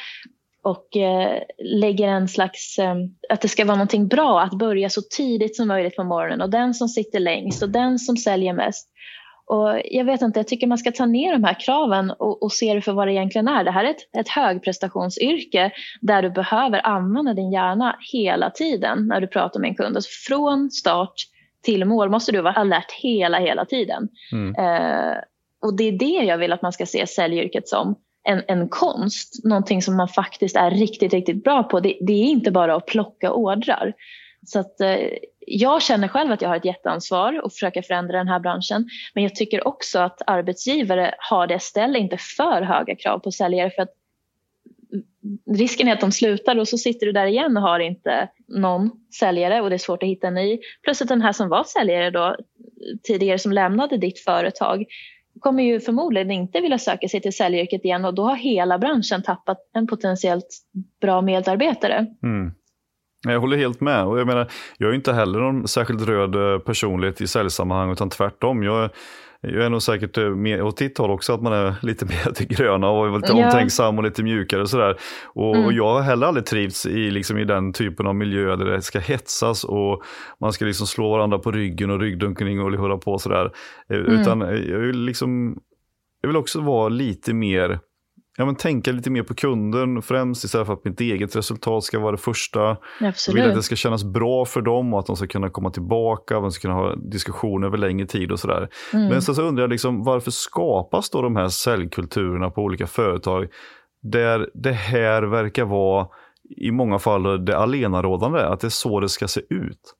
[0.63, 2.95] och eh, lägger en slags, eh,
[3.29, 6.49] att det ska vara någonting bra att börja så tidigt som möjligt på morgonen och
[6.49, 8.89] den som sitter längst och den som säljer mest.
[9.45, 12.51] Och jag vet inte, jag tycker man ska ta ner de här kraven och, och
[12.51, 13.63] se det för vad det egentligen är.
[13.63, 19.21] Det här är ett, ett högprestationsyrke där du behöver använda din hjärna hela tiden när
[19.21, 19.95] du pratar med en kund.
[19.95, 21.13] Alltså från start
[21.63, 24.09] till mål måste du vara alert hela, hela tiden.
[24.31, 24.55] Mm.
[24.55, 25.17] Eh,
[25.67, 27.95] och det är det jag vill att man ska se säljyrket som.
[28.23, 31.79] En, en konst, någonting som man faktiskt är riktigt, riktigt bra på.
[31.79, 33.93] Det, det är inte bara att plocka ordrar.
[34.45, 34.97] Så att, eh,
[35.39, 38.89] jag känner själv att jag har ett jätteansvar att försöka förändra den här branschen.
[39.13, 43.71] Men jag tycker också att arbetsgivare har det, ställer inte för höga krav på säljare
[43.71, 43.93] för att
[45.57, 48.91] risken är att de slutar och så sitter du där igen och har inte någon
[49.19, 50.59] säljare och det är svårt att hitta en ny.
[50.83, 52.35] Plus att den här som var säljare då
[53.03, 54.85] tidigare som lämnade ditt företag
[55.39, 59.23] kommer ju förmodligen inte vilja söka sig till säljyrket igen och då har hela branschen
[59.23, 60.47] tappat en potentiellt
[61.01, 62.05] bra medarbetare.
[62.23, 62.51] Mm.
[63.23, 64.05] Jag håller helt med.
[64.05, 68.09] Och jag, menar, jag är inte heller någon särskilt röd eh, personlighet i säljsammanhang utan
[68.09, 68.63] tvärtom.
[68.63, 68.89] Jag,
[69.41, 72.31] jag är nog säkert eh, mer åt ditt håll också, att man är lite mer
[72.31, 73.45] till gröna och lite ja.
[73.45, 74.97] omtänksam och lite mjukare och sådär.
[75.25, 75.65] Och, mm.
[75.65, 78.81] och, jag har heller aldrig trivts i, liksom, i den typen av miljö där det
[78.81, 80.03] ska hetsas och
[80.41, 83.51] man ska liksom slå varandra på ryggen och ryggdunkning och hålla på sådär.
[83.89, 84.11] Eh, mm.
[84.11, 85.57] Utan jag vill, liksom,
[86.21, 87.79] jag vill också vara lite mer
[88.37, 91.99] ja, men tänka lite mer på kunden främst istället för att mitt eget resultat ska
[91.99, 92.77] vara det första.
[93.01, 93.37] Absolut.
[93.37, 95.69] Jag vill att det ska kännas bra för dem och att de ska kunna komma
[95.69, 98.69] tillbaka, de ska kunna ha diskussioner över längre tid och sådär.
[98.93, 99.07] Mm.
[99.07, 103.47] Men sen så undrar jag liksom, varför skapas då de här säljkulturerna på olika företag
[104.01, 106.07] där det här verkar vara
[106.57, 109.93] i många fall det alenarådande, att det är så det ska se ut?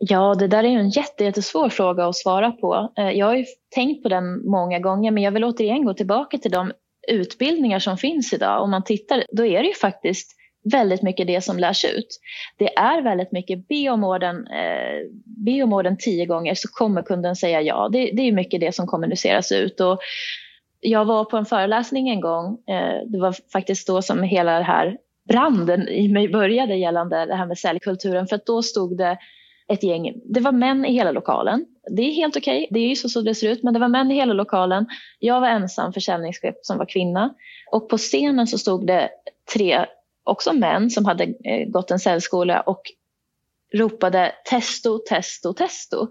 [0.00, 2.92] Ja, det där är en jättesvår fråga att svara på.
[2.98, 6.38] Eh, jag har ju tänkt på den många gånger, men jag vill återigen gå tillbaka
[6.38, 6.72] till de
[7.08, 10.38] utbildningar som finns idag, om man tittar, då är det ju faktiskt
[10.72, 12.20] väldigt mycket det som lärs ut.
[12.58, 17.02] Det är väldigt mycket be om orden, eh, be om orden tio gånger så kommer
[17.02, 17.88] kunden säga ja.
[17.92, 19.80] Det, det är mycket det som kommuniceras ut.
[19.80, 19.98] Och
[20.80, 24.64] jag var på en föreläsning en gång, eh, det var faktiskt då som hela den
[24.64, 24.96] här
[25.28, 29.18] branden i mig började gällande det här med säljkulturen, för att då stod det
[29.68, 31.66] ett gäng, det var män i hela lokalen.
[31.90, 32.68] Det är helt okej, okay.
[32.70, 34.86] det är ju så, så det ser ut, men det var män i hela lokalen.
[35.18, 37.34] Jag var ensam försäljningschef som var kvinna
[37.72, 39.10] och på scenen så stod det
[39.54, 39.86] tre,
[40.24, 42.82] också män som hade eh, gått en säljskola och
[43.74, 46.08] ropade testo, testo, testo.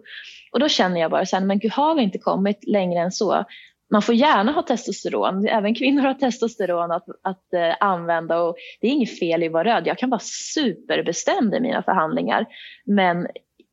[0.51, 3.11] Och då känner jag bara så här, men gud har vi inte kommit längre än
[3.11, 3.45] så?
[3.89, 8.87] man får gärna ha testosteron, även kvinnor har testosteron att, att eh, använda och det
[8.87, 9.87] är inget fel i att vara röd.
[9.87, 10.21] Jag kan vara
[10.53, 12.45] superbestämd i mina förhandlingar
[12.85, 13.27] men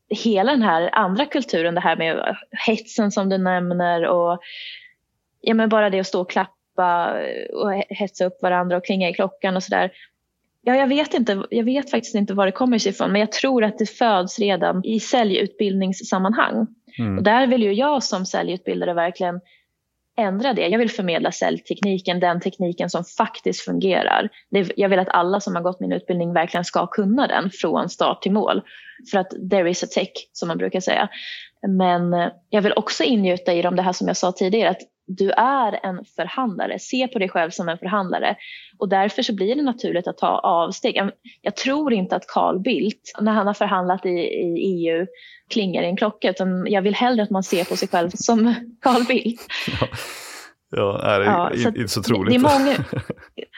[0.09, 2.35] hela den här andra kulturen, det här med
[2.67, 4.39] hetsen som du nämner och
[5.41, 7.17] ja, men bara det att stå och klappa
[7.53, 9.91] och hetsa upp varandra och klinga i klockan och sådär.
[10.61, 11.43] Ja, jag vet inte.
[11.49, 14.39] Jag vet faktiskt inte var det kommer sig ifrån, men jag tror att det föds
[14.39, 16.67] redan i säljutbildningssammanhang.
[16.99, 17.17] Mm.
[17.17, 19.41] Och där vill ju jag som säljutbildare verkligen
[20.17, 20.67] ändra det.
[20.67, 24.29] Jag vill förmedla säljtekniken, den tekniken som faktiskt fungerar.
[24.75, 28.21] Jag vill att alla som har gått min utbildning verkligen ska kunna den från start
[28.21, 28.61] till mål.
[29.11, 31.09] För att there is a tech, som man brukar säga.
[31.67, 34.81] Men eh, jag vill också ingjuta i dem det här som jag sa tidigare, att
[35.07, 36.79] du är en förhandlare.
[36.79, 38.35] Se på dig själv som en förhandlare.
[38.77, 41.01] Och därför så blir det naturligt att ta avsteg.
[41.41, 45.07] Jag tror inte att Carl Bildt, när han har förhandlat i, i EU,
[45.49, 46.29] klingar i en klocka.
[46.29, 49.41] Utan jag vill hellre att man ser på sig själv som Carl Bildt.
[49.81, 49.87] Ja.
[50.69, 52.43] Ja, är det ja, är inte så troligt.
[52.43, 52.85] Det är många,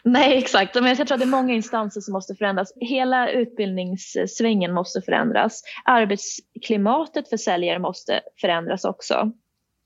[0.03, 0.75] nej, exakt.
[0.75, 2.73] Men jag tror att det är många instanser som måste förändras.
[2.79, 5.61] Hela utbildningssvängen måste förändras.
[5.85, 9.31] Arbetsklimatet för säljare måste förändras också.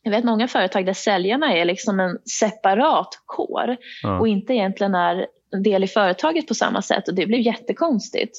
[0.03, 4.19] Jag vet många företag där säljarna är liksom en separat kår ja.
[4.19, 8.37] och inte egentligen är en del i företaget på samma sätt och det blir jättekonstigt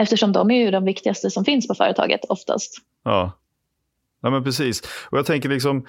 [0.00, 2.76] eftersom de är ju de viktigaste som finns på företaget oftast.
[3.04, 3.38] Ja,
[4.22, 4.82] ja men precis.
[5.10, 5.86] Och jag tänker liksom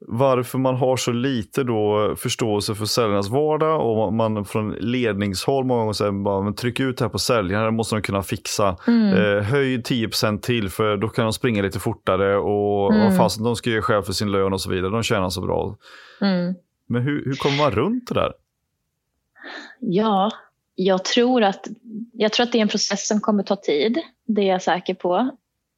[0.00, 5.80] varför man har så lite då förståelse för säljarnas vardag och man från ledningshåll många
[5.80, 8.76] gånger säger bara men tryck ut det här på säljaren, det måste de kunna fixa.
[8.86, 9.14] Mm.
[9.14, 13.16] Eh, höj 10% till för då kan de springa lite fortare och, mm.
[13.16, 15.76] fast de ska göra själv för sin lön och så vidare, de tjänar så bra.
[16.20, 16.54] Mm.
[16.86, 18.32] Men hur, hur kommer man runt det där?
[19.80, 20.30] Ja,
[20.74, 21.66] jag tror, att,
[22.12, 24.94] jag tror att det är en process som kommer ta tid, det är jag säker
[24.94, 25.30] på.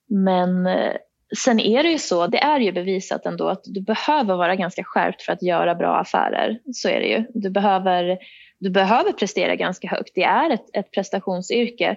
[0.08, 0.92] Men eh,
[1.38, 4.84] Sen är det ju så, det är ju bevisat ändå att du behöver vara ganska
[4.84, 6.58] skärpt för att göra bra affärer.
[6.72, 7.24] Så är det ju.
[7.34, 8.18] Du behöver,
[8.58, 10.10] du behöver prestera ganska högt.
[10.14, 11.96] Det är ett, ett prestationsyrke.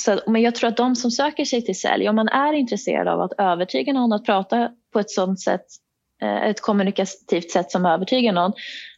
[0.00, 3.08] Så, men jag tror att de som söker sig till sälj, om man är intresserad
[3.08, 5.66] av att övertyga någon att prata på ett sådant sätt,
[6.22, 8.52] eh, ett kommunikativt sätt som övertygar någon,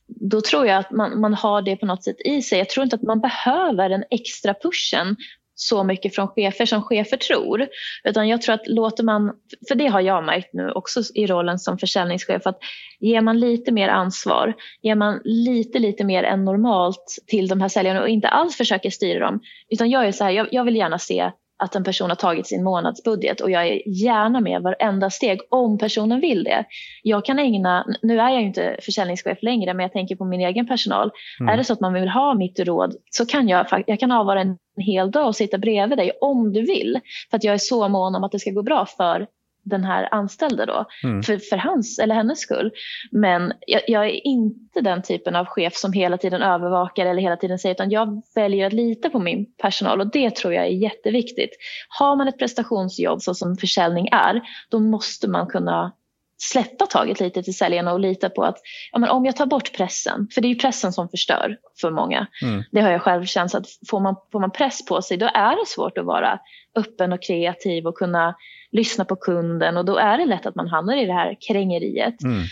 [0.08, 2.58] då tror jag att man, man har det på något sätt i sig.
[2.58, 5.16] Jag tror inte att man behöver den extra pushen
[5.60, 7.68] så mycket från chefer som chefer tror.
[8.04, 9.32] Utan jag tror att låter man,
[9.68, 12.58] för det har jag märkt nu också i rollen som försäljningschef, att
[13.00, 17.68] ger man lite mer ansvar, ger man lite, lite mer än normalt till de här
[17.68, 20.76] säljarna och inte alls försöker styra dem, utan jag är så här, jag, jag vill
[20.76, 25.10] gärna se att en person har tagit sin månadsbudget och jag är gärna med varenda
[25.10, 26.64] steg om personen vill det.
[27.02, 30.66] Jag kan ägna, nu är jag inte försäljningschef längre men jag tänker på min egen
[30.66, 31.10] personal.
[31.40, 31.52] Mm.
[31.52, 34.40] Är det så att man vill ha mitt råd så kan jag, jag kan avvara
[34.40, 37.00] en hel dag och sitta bredvid dig om du vill.
[37.30, 39.26] För att jag är så mån om att det ska gå bra för
[39.68, 41.22] den här anställde då, mm.
[41.22, 42.72] för, för hans eller hennes skull.
[43.10, 47.36] Men jag, jag, är inte den typen av chef som hela tiden övervakar eller hela
[47.36, 50.70] tiden säger, utan jag väljer att lita på min personal och det tror jag är
[50.70, 51.50] jätteviktigt.
[51.88, 55.92] Har man ett prestationsjobb så som försäljning är, då måste man kunna
[56.38, 58.58] släppa taget lite till säljarna och lita på att
[58.92, 61.90] ja, men om jag tar bort pressen, för det är ju pressen som förstör för
[61.90, 62.26] många.
[62.42, 62.64] Mm.
[62.72, 65.50] Det har jag själv känt att får man, får man press på sig då är
[65.50, 66.38] det svårt att vara
[66.74, 68.34] öppen och kreativ och kunna
[68.72, 72.22] lyssna på kunden och då är det lätt att man hamnar i det här krängeriet.
[72.22, 72.42] Mm.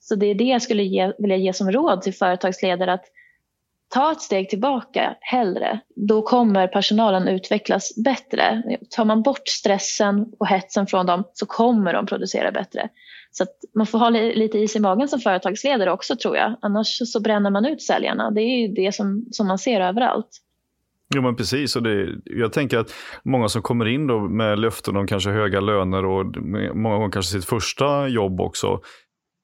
[0.00, 3.04] Så det är det jag skulle ge, vilja ge som råd till företagsledare att
[3.88, 5.80] ta ett steg tillbaka hellre.
[5.96, 8.62] Då kommer personalen utvecklas bättre.
[8.90, 12.88] Tar man bort stressen och hetsen från dem så kommer de producera bättre.
[13.30, 16.56] Så man får ha lite is i magen som företagsledare också tror jag.
[16.62, 18.30] Annars så bränner man ut säljarna.
[18.30, 20.28] Det är ju det som, som man ser överallt.
[21.14, 24.96] Jo men precis, och det, jag tänker att många som kommer in då med löften
[24.96, 26.26] om kanske höga löner och
[26.74, 28.80] många gånger kanske sitt första jobb också.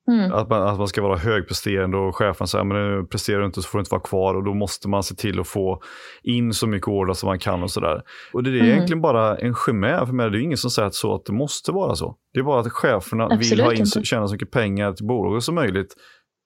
[0.09, 0.33] Mm.
[0.33, 3.69] Att, man, att man ska vara högpresterande och chefen säger men presterar du inte så
[3.69, 5.83] får du inte vara kvar och då måste man se till att få
[6.23, 8.03] in så mycket order som man kan och sådär.
[8.33, 8.67] Och det är mm.
[8.67, 10.31] egentligen bara en chimär för mig.
[10.31, 12.17] Det är ingen som säger att, så att det måste vara så.
[12.33, 15.43] Det är bara att cheferna Absolut vill ha in, tjäna så mycket pengar till bolaget
[15.43, 15.95] som möjligt.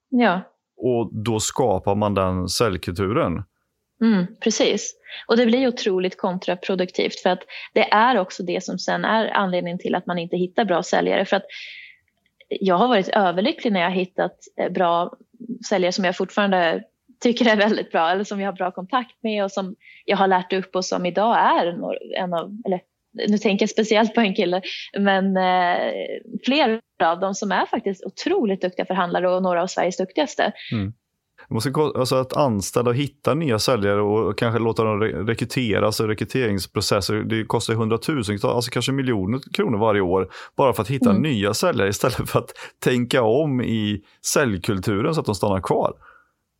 [0.08, 0.40] Ja.
[0.76, 3.42] Och då skapar man den säljkulturen.
[4.00, 4.94] Mm, precis.
[5.26, 7.42] Och det blir otroligt kontraproduktivt för att
[7.74, 11.24] det är också det som sen är anledningen till att man inte hittar bra säljare.
[11.24, 11.44] För att
[12.48, 15.12] jag har varit överlycklig när jag har hittat eh, bra
[15.68, 16.82] säljare som jag fortfarande
[17.20, 20.26] tycker är väldigt bra eller som jag har bra kontakt med och som jag har
[20.26, 21.66] lärt upp och som idag är
[22.16, 22.80] en av, eller
[23.28, 24.62] nu tänker jag speciellt på en kille,
[24.98, 25.92] men eh,
[26.44, 30.52] flera av dem som är faktiskt otroligt duktiga förhandlare och några av Sveriges duktigaste.
[30.72, 30.92] Mm.
[31.50, 37.14] Måste, alltså att anställa och hitta nya säljare och kanske låta dem rekrytera, alltså rekryteringsprocesser,
[37.14, 41.22] det kostar hundratusentals, alltså kanske miljoner kronor varje år, bara för att hitta mm.
[41.22, 45.92] nya säljare istället för att tänka om i säljkulturen så att de stannar kvar.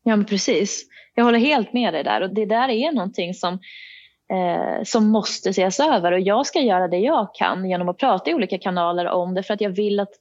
[0.03, 0.85] Ja, men precis.
[1.14, 3.59] Jag håller helt med dig där och det där är någonting som
[4.32, 8.30] eh, som måste ses över och jag ska göra det jag kan genom att prata
[8.30, 10.12] i olika kanaler om det för att jag vill att,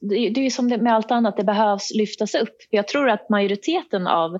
[0.00, 2.56] det, är som det med allt annat, det behövs lyftas upp.
[2.70, 4.38] Jag tror att majoriteten av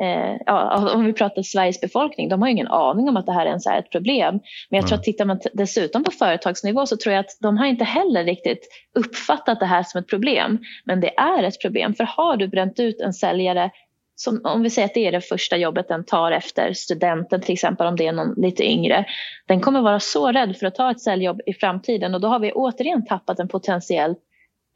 [0.00, 3.46] Eh, ja, om vi pratar Sveriges befolkning, de har ingen aning om att det här
[3.46, 4.40] ens är ett problem.
[4.70, 7.66] Men jag tror att tittar man dessutom på företagsnivå så tror jag att de har
[7.66, 10.58] inte heller riktigt uppfattat det här som ett problem.
[10.84, 13.70] Men det är ett problem, för har du bränt ut en säljare
[14.14, 17.52] som, om vi säger att det är det första jobbet den tar efter studenten till
[17.52, 19.04] exempel om det är någon lite yngre.
[19.48, 22.38] Den kommer vara så rädd för att ta ett säljjobb i framtiden och då har
[22.38, 24.14] vi återigen tappat en potentiell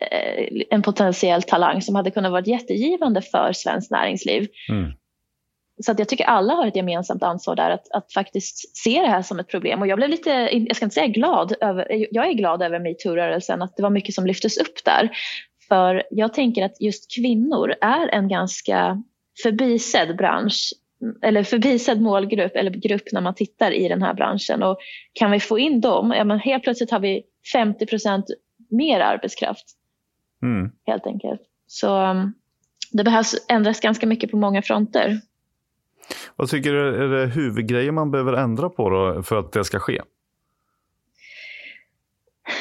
[0.00, 4.48] eh, en potentiell talang som hade kunnat vara jättegivande för svenskt näringsliv.
[4.68, 4.92] Mm.
[5.84, 9.08] Så att jag tycker alla har ett gemensamt ansvar där att, att faktiskt se det
[9.08, 9.80] här som ett problem.
[9.80, 13.62] Och jag blev lite, jag ska inte säga glad, över, jag är glad över metoo-rörelsen,
[13.62, 15.10] att det var mycket som lyftes upp där.
[15.68, 19.02] För jag tänker att just kvinnor är en ganska
[19.42, 20.72] förbisedd bransch
[21.22, 24.62] eller förbisedd målgrupp eller grupp när man tittar i den här branschen.
[24.62, 24.78] Och
[25.12, 27.22] kan vi få in dem, ja, men helt plötsligt har vi
[27.54, 28.22] 50%
[28.70, 29.64] mer arbetskraft.
[30.42, 30.70] Mm.
[30.86, 31.40] Helt enkelt.
[31.66, 32.34] Så um,
[32.92, 35.20] det behövs ändras ganska mycket på många fronter.
[36.36, 39.78] Vad tycker du är det huvudgrejer man behöver ändra på då för att det ska
[39.78, 40.02] ske?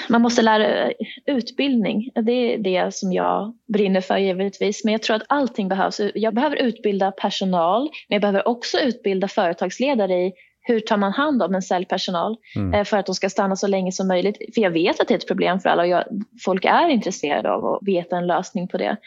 [0.10, 0.92] Man måste lära
[1.26, 2.12] utbildning.
[2.16, 4.84] Det är det som jag brinner för givetvis.
[4.84, 6.02] Men jag tror att allting behövs.
[6.16, 10.34] Jag behöver utbilda personal, men jag behöver också utbilda företagsledare i
[10.68, 12.74] hur tar man hand om en säljpersonal mm.
[12.74, 14.38] Eh, för att de ska stanna så länge som möjligt?
[14.56, 16.04] För jag vet att det är ett problem för alla och jag,
[16.46, 18.98] folk är intresserade av att veta en lösning på det.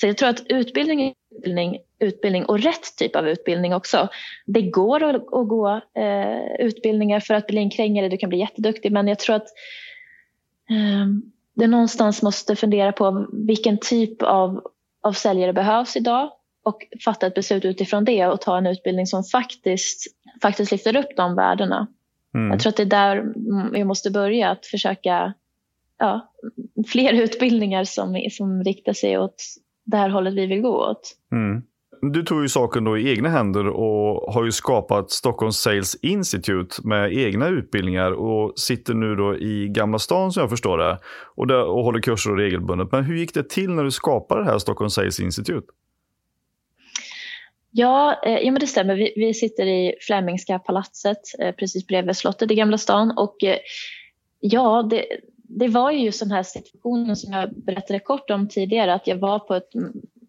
[0.00, 4.08] Så jag tror att utbildning, utbildning, utbildning och rätt typ av utbildning också.
[4.46, 8.38] Det går att, att gå eh, utbildningar för att bli en krängare, du kan bli
[8.38, 9.48] jätteduktig men jag tror att
[11.54, 14.62] det någonstans måste fundera på vilken typ av,
[15.02, 16.30] av säljare behövs idag
[16.64, 20.06] och fatta ett beslut utifrån det och ta en utbildning som faktiskt,
[20.42, 21.86] faktiskt lyfter upp de värdena.
[22.34, 22.50] Mm.
[22.50, 23.34] Jag tror att det är där
[23.72, 25.34] vi måste börja, att försöka
[25.98, 26.32] ja,
[26.86, 29.42] fler utbildningar som, som riktar sig åt
[29.84, 31.16] det här hållet vi vill gå åt.
[31.32, 31.62] Mm.
[32.00, 36.76] Du tog ju saken då i egna händer och har ju skapat Stockholm Sales Institute
[36.84, 40.98] med egna utbildningar och sitter nu då i Gamla stan som jag förstår det
[41.36, 42.92] och, där, och håller kurser regelbundet.
[42.92, 45.66] Men hur gick det till när du skapade det här Stockholm Sales Institute?
[47.70, 48.94] Ja, eh, ja men det stämmer.
[48.94, 53.14] Vi, vi sitter i Flemingska palatset eh, precis bredvid slottet i Gamla stan.
[53.16, 53.58] Och, eh,
[54.40, 55.06] ja, det,
[55.36, 58.94] det var ju just den här situationen som jag berättade kort om tidigare.
[58.94, 59.70] Att jag var på ett,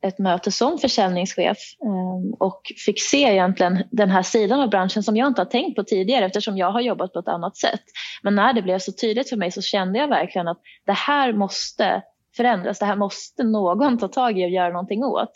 [0.01, 5.17] ett möte som försäljningschef ehm, och fick se egentligen den här sidan av branschen som
[5.17, 7.81] jag inte har tänkt på tidigare eftersom jag har jobbat på ett annat sätt.
[8.23, 11.33] Men när det blev så tydligt för mig så kände jag verkligen att det här
[11.33, 12.01] måste
[12.37, 12.79] förändras.
[12.79, 15.31] Det här måste någon ta tag i och göra någonting åt.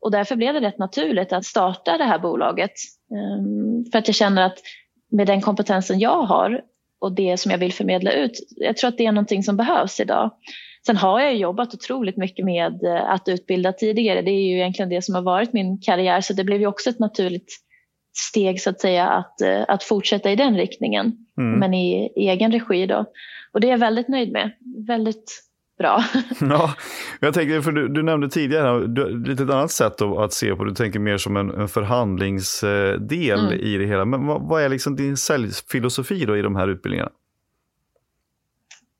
[0.00, 2.72] Och därför blev det rätt naturligt att starta det här bolaget.
[3.14, 4.58] Ehm, för att jag känner att
[5.10, 6.60] med den kompetensen jag har
[7.00, 10.00] och det som jag vill förmedla ut, jag tror att det är någonting som behövs
[10.00, 10.30] idag.
[10.86, 14.22] Sen har jag jobbat otroligt mycket med eh, att utbilda tidigare.
[14.22, 16.90] Det är ju egentligen det som har varit min karriär så det blev ju också
[16.90, 17.52] ett naturligt
[18.16, 21.12] steg så att säga att, eh, att fortsätta i den riktningen.
[21.38, 21.58] Mm.
[21.58, 23.04] Men i, i egen regi då.
[23.52, 24.50] Och det är jag väldigt nöjd med.
[24.86, 25.42] Väldigt
[25.78, 26.04] bra.
[26.40, 26.74] ja,
[27.20, 30.64] jag tänker, för du, du nämnde tidigare du, lite ett annat sätt att se på,
[30.64, 33.60] du tänker mer som en, en förhandlingsdel mm.
[33.60, 34.04] i det hela.
[34.04, 37.10] Men vad, vad är liksom din säljfilosofi då i de här utbildningarna?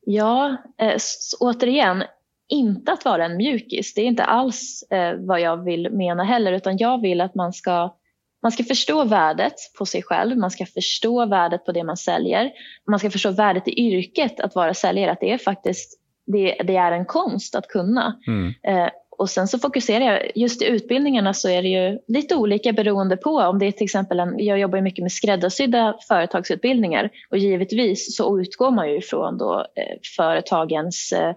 [0.07, 0.97] Ja, eh,
[1.41, 2.05] återigen,
[2.49, 3.95] inte att vara en mjukis.
[3.95, 7.53] Det är inte alls eh, vad jag vill mena heller, utan jag vill att man
[7.53, 7.97] ska
[8.43, 12.53] man ska förstå värdet på sig själv, man ska förstå värdet på det man säljer.
[12.87, 16.77] Man ska förstå värdet i yrket att vara säljare, att det är faktiskt det, det
[16.77, 18.19] är en konst att kunna.
[18.27, 18.55] Mm.
[18.63, 22.73] Eh, och sen så fokuserar jag, just i utbildningarna så är det ju lite olika
[22.73, 23.31] beroende på.
[23.31, 27.11] Om det är till exempel en, jag jobbar mycket med skräddarsydda företagsutbildningar.
[27.31, 31.35] Och givetvis så utgår man ju ifrån då eh, företagens eh,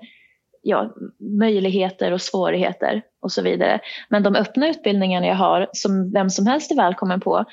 [0.61, 0.95] ja,
[1.39, 3.79] möjligheter och svårigheter och så vidare.
[4.09, 7.45] Men de öppna utbildningarna jag har som vem som helst är välkommen på,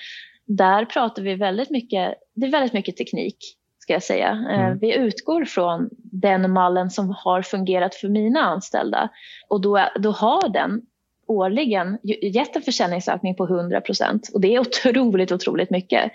[0.47, 3.37] där pratar vi väldigt mycket, det är väldigt mycket teknik
[3.91, 4.47] ska jag säga.
[4.51, 4.79] Eh, mm.
[4.79, 9.09] Vi utgår från den mallen som har fungerat för mina anställda
[9.49, 10.81] och då, då har den
[11.27, 16.13] årligen gett en försäljningsökning på 100 procent och det är otroligt, otroligt mycket.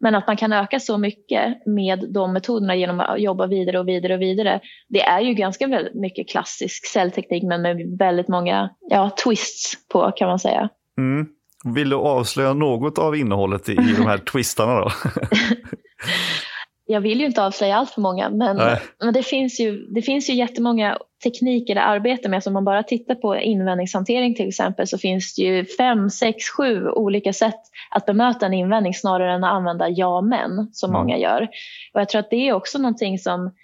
[0.00, 3.88] Men att man kan öka så mycket med de metoderna genom att jobba vidare och
[3.88, 4.60] vidare och vidare.
[4.88, 10.28] Det är ju ganska mycket klassisk säljteknik men med väldigt många ja, twists på kan
[10.28, 10.68] man säga.
[10.98, 11.26] Mm.
[11.74, 14.90] Vill du avslöja något av innehållet i, i de här twistarna då?
[16.90, 18.56] jag vill ju inte avslöja allt för många, men,
[19.00, 22.42] men det, finns ju, det finns ju jättemånga tekniker att arbeta med.
[22.42, 26.44] Så om man bara tittar på invändningshantering till exempel så finns det ju fem, sex,
[26.56, 31.00] sju olika sätt att bemöta en invändning snarare än att använda ja men som mm.
[31.00, 31.42] många gör.
[31.94, 33.54] Och jag tror att det är också någonting som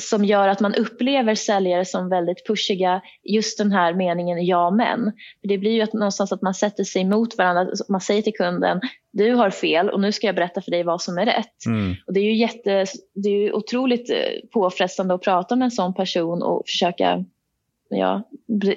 [0.00, 5.12] som gör att man upplever säljare som väldigt pushiga, just den här meningen ja men.
[5.40, 8.32] För det blir ju att någonstans att man sätter sig emot varandra, man säger till
[8.32, 8.80] kunden
[9.12, 11.66] du har fel och nu ska jag berätta för dig vad som är rätt.
[11.66, 11.94] Mm.
[12.06, 15.70] Och det är ju jätte, det är ju otroligt eh, påfrestande att prata med en
[15.70, 17.24] sån person och försöka
[17.88, 18.22] ja,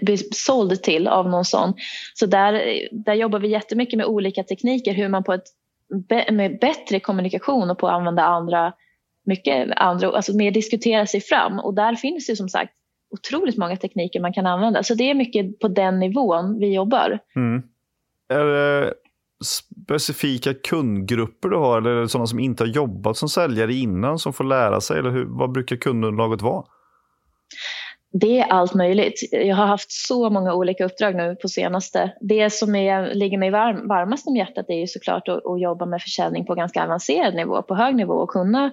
[0.01, 1.73] bli såld till av någon sån.
[2.13, 5.45] Så där, där jobbar vi jättemycket med olika tekniker, hur man på ett
[6.31, 8.73] med bättre kommunikation och på att använda andra
[9.25, 12.71] mycket andra, alltså mer diskutera sig fram och där finns det som sagt
[13.09, 14.83] otroligt många tekniker man kan använda.
[14.83, 17.19] Så det är mycket på den nivån vi jobbar.
[17.35, 17.63] Mm.
[18.29, 18.93] Är det
[19.45, 24.19] specifika kundgrupper du har eller är det sådana som inte har jobbat som säljare innan
[24.19, 24.99] som får lära sig?
[24.99, 26.65] Eller hur, vad brukar kundunderlaget vara?
[28.19, 29.29] Det är allt möjligt.
[29.31, 32.11] Jag har haft så många olika uppdrag nu på senaste.
[32.21, 35.85] Det som är, ligger mig varm, varmast om hjärtat är ju såklart att, att jobba
[35.85, 38.71] med försäljning på ganska avancerad nivå, på hög nivå och kunna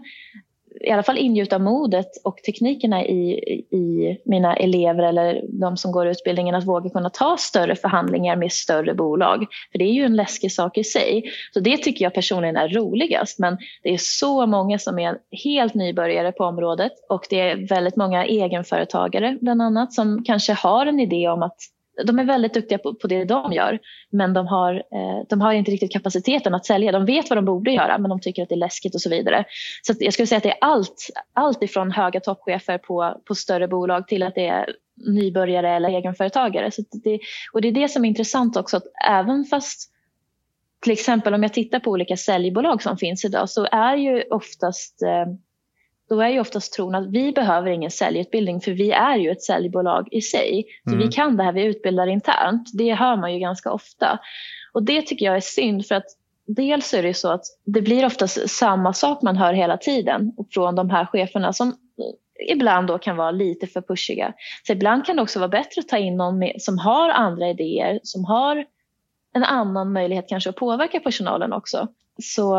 [0.85, 3.33] i alla fall ingjuta modet och teknikerna i,
[3.71, 8.53] i mina elever eller de som går utbildningen att våga kunna ta större förhandlingar med
[8.53, 9.47] större bolag.
[9.73, 11.25] För det är ju en läskig sak i sig.
[11.55, 13.39] Så det tycker jag personligen är roligast.
[13.39, 17.97] Men det är så många som är helt nybörjare på området och det är väldigt
[17.97, 21.57] många egenföretagare bland annat som kanske har en idé om att
[22.05, 23.79] de är väldigt duktiga på, på det de gör
[24.11, 26.93] men de har, eh, de har inte riktigt kapaciteten att sälja.
[26.93, 29.11] De vet vad de borde göra men de tycker att det är läskigt och så
[29.11, 29.45] vidare.
[29.83, 33.69] Så jag skulle säga att det är allt, allt ifrån höga toppchefer på, på större
[33.69, 36.71] bolag till att det är nybörjare eller egenföretagare.
[36.71, 37.19] Så det,
[37.53, 39.93] och det är det som är intressant också att även fast
[40.83, 45.03] till exempel om jag tittar på olika säljbolag som finns idag så är ju oftast
[45.03, 45.35] eh,
[46.13, 49.43] då är ju oftast tron att vi behöver ingen säljutbildning för vi är ju ett
[49.43, 50.65] säljbolag i sig.
[50.85, 51.07] Så mm.
[51.07, 52.71] vi kan det här, vi utbildar internt.
[52.73, 54.19] Det hör man ju ganska ofta.
[54.73, 56.07] Och det tycker jag är synd för att
[56.47, 60.75] dels är det så att det blir oftast samma sak man hör hela tiden från
[60.75, 61.75] de här cheferna som
[62.49, 64.33] ibland då kan vara lite för pushiga.
[64.67, 67.51] Så ibland kan det också vara bättre att ta in någon med, som har andra
[67.51, 68.65] idéer, som har
[69.35, 71.89] en annan möjlighet kanske att påverka personalen också.
[72.23, 72.57] Så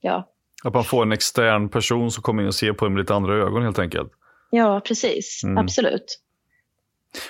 [0.00, 0.28] ja.
[0.64, 3.14] Att man får en extern person som kommer in och ser på det med lite
[3.14, 4.12] andra ögon helt enkelt.
[4.50, 5.44] Ja, precis.
[5.44, 5.58] Mm.
[5.58, 6.20] Absolut.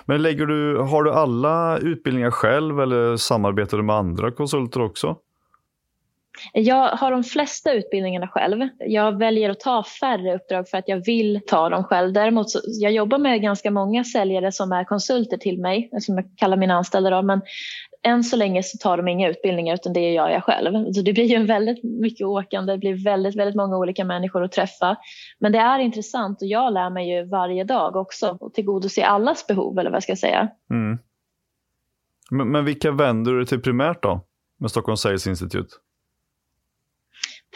[0.05, 5.17] Men lägger du, har du alla utbildningar själv eller samarbetar du med andra konsulter också?
[6.53, 8.69] Jag har de flesta utbildningarna själv.
[8.79, 12.13] Jag väljer att ta färre uppdrag för att jag vill ta dem själv.
[12.13, 16.25] Däremot så, jag jobbar med ganska många säljare som är konsulter till mig, som jag
[16.37, 17.11] kallar mina anställda.
[17.11, 17.43] Då, men
[18.03, 20.93] än så länge så tar de inga utbildningar utan det gör jag själv.
[20.93, 24.53] Så det blir ju väldigt mycket åkande, det blir väldigt, väldigt många olika människor att
[24.53, 24.97] träffa.
[25.39, 29.47] Men det är intressant och jag lär mig ju varje dag också och tillgodose allas
[29.47, 30.49] behov eller vad jag ska säga.
[30.71, 30.99] Mm.
[32.31, 34.21] Men, men vilka vänder du till primärt då
[34.59, 35.69] med Stockholm Sales Institute?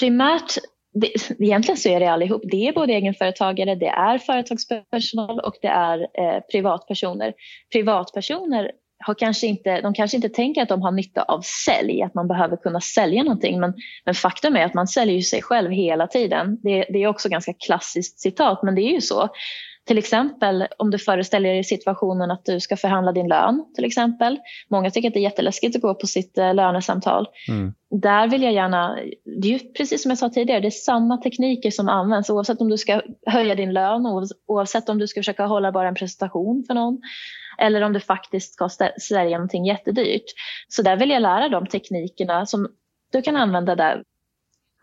[0.00, 0.52] primärt
[0.92, 2.42] det, egentligen så är det allihop.
[2.44, 7.34] Det är både egenföretagare, det är företagspersonal och det är eh, privatpersoner.
[7.72, 8.70] Privatpersoner
[9.06, 12.28] har kanske inte, de kanske inte tänker att de har nytta av sälj, att man
[12.28, 13.60] behöver kunna sälja någonting.
[13.60, 13.74] Men,
[14.04, 16.58] men faktum är att man säljer sig själv hela tiden.
[16.62, 19.28] Det, det är också ganska klassiskt citat, men det är ju så.
[19.86, 23.64] Till exempel om du föreställer dig situationen att du ska förhandla din lön.
[23.74, 24.38] till exempel.
[24.70, 27.26] Många tycker att det är jätteläskigt att gå på sitt eh, lönesamtal.
[27.48, 27.74] Mm.
[27.90, 28.98] Där vill jag gärna,
[29.40, 32.60] det är ju precis som jag sa tidigare, det är samma tekniker som används oavsett
[32.60, 34.06] om du ska höja din lön,
[34.46, 37.00] oavsett om du ska försöka hålla bara en presentation för någon
[37.60, 38.68] eller om du faktiskt ska
[39.08, 40.24] sälja någonting jättedyrt.
[40.68, 42.68] Så där vill jag lära de teknikerna som
[43.12, 43.94] du kan använda där.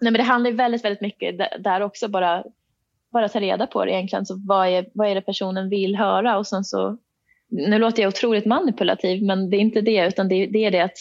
[0.01, 2.43] Nej, men det handlar väldigt, väldigt mycket där också bara
[3.13, 4.25] bara ta reda på det egentligen.
[4.25, 6.38] Så vad, är, vad är det personen vill höra?
[6.38, 6.97] Och sen så,
[7.49, 10.82] nu låter jag otroligt manipulativ, men det är inte det, utan det, det är det
[10.82, 10.97] att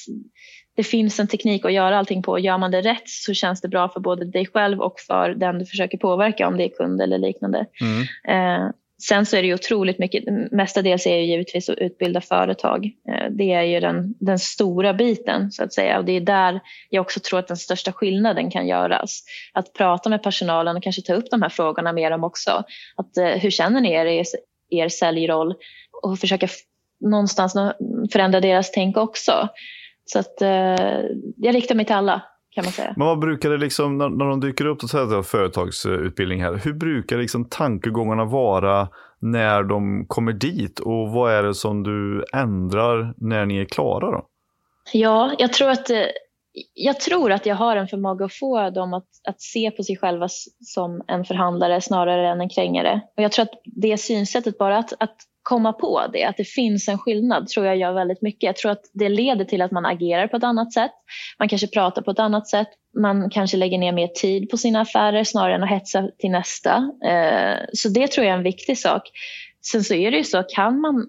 [0.77, 2.39] det finns en teknik att göra allting på.
[2.39, 5.59] Gör man det rätt så känns det bra för både dig själv och för den
[5.59, 7.67] du försöker påverka, om det är kund eller liknande.
[7.81, 8.03] Mm.
[8.29, 8.71] Eh,
[9.03, 12.87] Sen så är det ju otroligt mycket, mestadels är det givetvis att utbilda företag.
[12.87, 16.61] Eh, det är ju den, den stora biten så att säga och det är där
[16.91, 19.23] jag också tror att den största skillnaden kan göras.
[19.53, 22.65] Att prata med personalen och kanske ta upp de här frågorna med dem också.
[22.97, 24.25] Att, eh, hur känner ni er i
[24.71, 25.55] er säljroll?
[26.03, 26.49] Och försöka
[27.01, 27.55] någonstans
[28.13, 29.49] förändra deras tänk också.
[30.05, 31.01] Så att eh,
[31.37, 32.23] jag riktar mig till alla
[32.57, 32.95] kan man säga.
[32.97, 36.73] Men vad brukar det liksom, när, när de dyker upp, och säger företagsutbildning här, hur
[36.73, 38.89] brukar liksom tankegångarna vara
[39.21, 44.11] när de kommer dit och vad är det som du ändrar när ni är klara
[44.11, 44.27] då?
[44.93, 45.99] Ja, jag tror att eh,
[46.75, 49.97] jag tror att jag har en förmåga att få dem att, att se på sig
[49.97, 50.29] själva
[50.65, 53.01] som en förhandlare snarare än en krängare.
[53.17, 55.17] Och jag tror att det synsättet, bara att, att
[55.47, 58.43] komma på det, att det finns en skillnad tror jag gör väldigt mycket.
[58.43, 60.91] Jag tror att det leder till att man agerar på ett annat sätt.
[61.39, 62.69] Man kanske pratar på ett annat sätt.
[63.01, 66.91] Man kanske lägger ner mer tid på sina affärer snarare än att hetsa till nästa.
[67.05, 69.03] Eh, så det tror jag är en viktig sak.
[69.73, 71.07] Sen så är det ju så, kan man,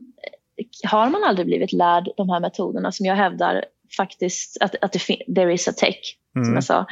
[0.89, 3.65] har man aldrig blivit lärd de här metoderna som jag hävdar
[3.97, 4.99] faktiskt att, att det
[5.35, 6.45] there is a tech, mm.
[6.45, 6.85] som jag sa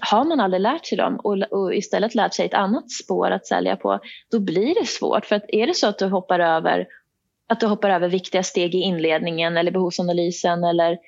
[0.00, 3.46] har man aldrig lärt sig dem och, och, istället lärt sig ett annat spår att
[3.46, 5.26] sälja på, då blir det svårt.
[5.26, 6.86] För att är det så att du hoppar över,
[7.46, 10.98] att du hoppar över viktiga steg i inledningen eller behovsanalysen eller,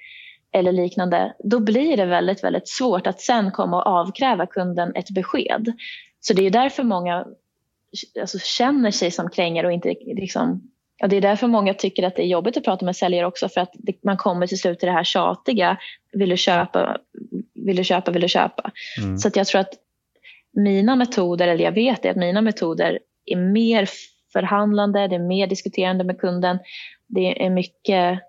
[0.53, 5.11] eller liknande, då blir det väldigt, väldigt svårt att sen komma och avkräva kunden ett
[5.11, 5.73] besked.
[6.21, 7.27] Så det är därför många
[8.21, 10.71] alltså, känner sig som krängare och inte liksom
[11.01, 13.49] Ja, det är därför många tycker att det är jobbigt att prata med säljare också
[13.49, 15.79] för att man kommer till slut till det här tjatiga.
[16.13, 16.99] Vill du köpa?
[17.55, 18.11] Vill du köpa?
[18.11, 18.71] Vill du köpa?
[18.99, 19.19] Mm.
[19.19, 19.75] Så jag tror att
[20.53, 23.89] mina metoder, eller jag vet det, att mina metoder är mer
[24.33, 26.59] förhandlande, det är mer diskuterande med kunden.
[27.07, 28.21] Det är mycket,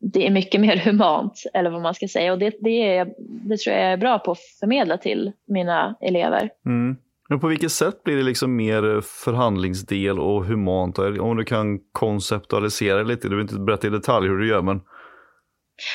[0.00, 2.32] det är mycket mer humant, eller vad man ska säga.
[2.32, 6.50] Och det, det, är, det tror jag är bra på att förmedla till mina elever.
[6.66, 6.96] Mm.
[7.28, 10.98] Men på vilket sätt blir det liksom mer förhandlingsdel och humant?
[10.98, 14.80] Om du kan konceptualisera lite, du behöver inte berätta i detalj hur du gör men...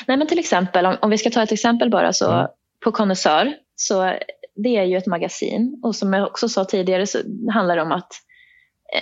[0.06, 2.46] Nej men till exempel, om, om vi ska ta ett exempel bara så mm.
[2.84, 4.14] på Konnässör, så
[4.54, 7.18] det är ju ett magasin och som jag också sa tidigare så
[7.52, 8.12] handlar det om att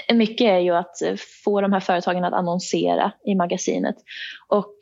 [0.08, 0.96] eh, mycket är ju att
[1.44, 3.96] få de här företagen att annonsera i magasinet.
[4.48, 4.74] Och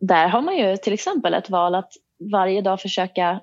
[0.00, 1.92] där har man ju till exempel ett val att
[2.32, 3.40] varje dag försöka,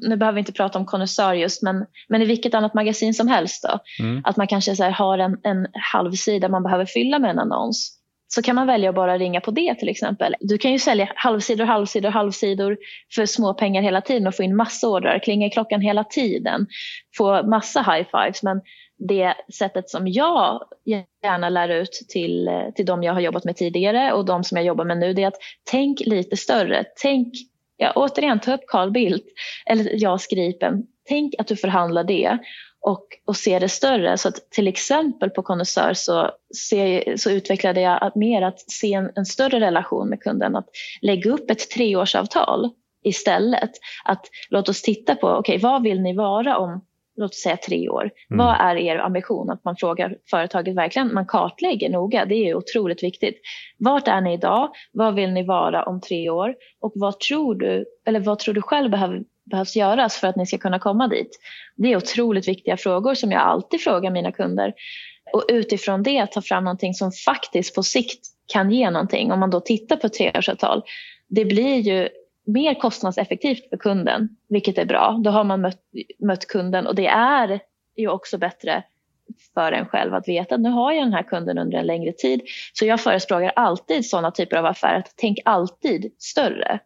[0.00, 3.28] nu behöver vi inte prata om konnässör just, men, men i vilket annat magasin som
[3.28, 4.22] helst då, mm.
[4.24, 7.94] att man kanske så har en, en halvsida man behöver fylla med en annons.
[8.30, 10.34] Så kan man välja att bara ringa på det till exempel.
[10.40, 12.76] Du kan ju sälja halvsidor, halvsidor, halvsidor
[13.14, 16.66] för små pengar hela tiden och få in massa ordrar, klinga i klockan hela tiden,
[17.16, 18.42] få massa high fives.
[18.42, 18.60] Men
[18.98, 20.62] det sättet som jag
[21.22, 24.66] gärna lär ut till, till de jag har jobbat med tidigare och de som jag
[24.66, 25.38] jobbar med nu, det är att
[25.70, 26.84] tänk lite större.
[27.02, 27.34] Tänk
[27.78, 29.26] ja, återigen ta upp Carl Bildt
[29.66, 30.82] eller JAS Gripen.
[31.08, 32.38] Tänk att du förhandlar det
[32.80, 34.18] och, och ser det större.
[34.18, 36.30] Så att till exempel på Connoisseur så,
[37.16, 40.56] så utvecklade jag mer att se en, en, större relation med kunden.
[40.56, 40.68] Att
[41.02, 42.70] lägga upp ett treårsavtal
[43.04, 43.70] istället.
[44.04, 46.84] Att låt oss titta på, okej okay, vad vill ni vara om
[47.18, 48.10] låt oss säga tre år.
[48.30, 48.46] Mm.
[48.46, 49.50] Vad är er ambition?
[49.50, 52.24] Att man frågar företaget verkligen, man kartlägger noga.
[52.24, 53.40] Det är otroligt viktigt.
[53.78, 54.70] Vart är ni idag?
[54.92, 56.54] Vad vill ni vara om tre år?
[56.80, 60.46] Och vad tror du, eller vad tror du själv behöver, behövs göras för att ni
[60.46, 61.30] ska kunna komma dit?
[61.76, 64.72] Det är otroligt viktiga frågor som jag alltid frågar mina kunder.
[65.32, 69.32] Och utifrån det ta fram någonting som faktiskt på sikt kan ge någonting.
[69.32, 70.82] Om man då tittar på treårsavtal.
[71.28, 72.08] Det blir ju
[72.48, 75.20] mer kostnadseffektivt för kunden, vilket är bra.
[75.24, 75.80] Då har man mött,
[76.18, 77.60] mött kunden och det är
[77.96, 78.82] ju också bättre
[79.54, 82.12] för en själv att veta att nu har jag den här kunden under en längre
[82.12, 82.40] tid.
[82.72, 84.98] Så jag förespråkar alltid sådana typer av affärer.
[84.98, 86.78] att Tänk alltid större.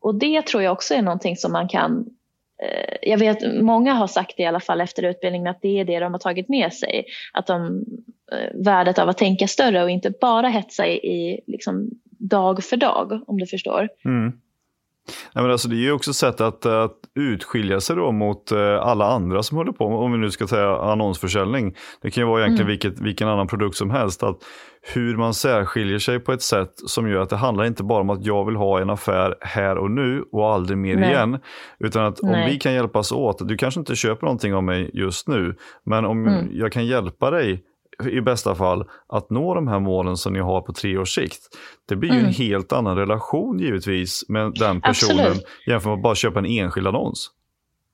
[0.00, 2.06] Och det tror jag också är någonting som man kan
[2.62, 5.84] eh, jag vet många har sagt det i alla fall efter utbildningen att det är
[5.84, 7.04] det de har tagit med sig.
[7.32, 7.84] Att de,
[8.32, 13.20] eh, värdet av att tänka större och inte bara hetsa i liksom dag för dag
[13.26, 13.88] om du förstår.
[14.04, 14.32] Mm.
[15.34, 18.52] Nej, men alltså, det är ju också ett sätt att, att utskilja sig då mot
[18.52, 21.76] uh, alla andra som håller på om vi nu ska säga annonsförsäljning.
[22.02, 22.70] Det kan ju vara egentligen mm.
[22.70, 24.22] vilket, vilken annan produkt som helst.
[24.22, 24.38] Att
[24.94, 28.10] hur man särskiljer sig på ett sätt som gör att det handlar inte bara om
[28.10, 31.10] att jag vill ha en affär här och nu och aldrig mer Nej.
[31.10, 31.38] igen.
[31.78, 32.44] Utan att Nej.
[32.44, 35.54] om vi kan hjälpas åt, du kanske inte köper någonting av mig just nu,
[35.84, 36.48] men om mm.
[36.52, 37.64] jag kan hjälpa dig
[38.06, 41.42] i bästa fall att nå de här målen som ni har på tre års sikt.
[41.88, 42.26] Det blir ju mm.
[42.26, 45.46] en helt annan relation givetvis med den personen Absolut.
[45.66, 47.30] jämfört med att bara köpa en enskild annons.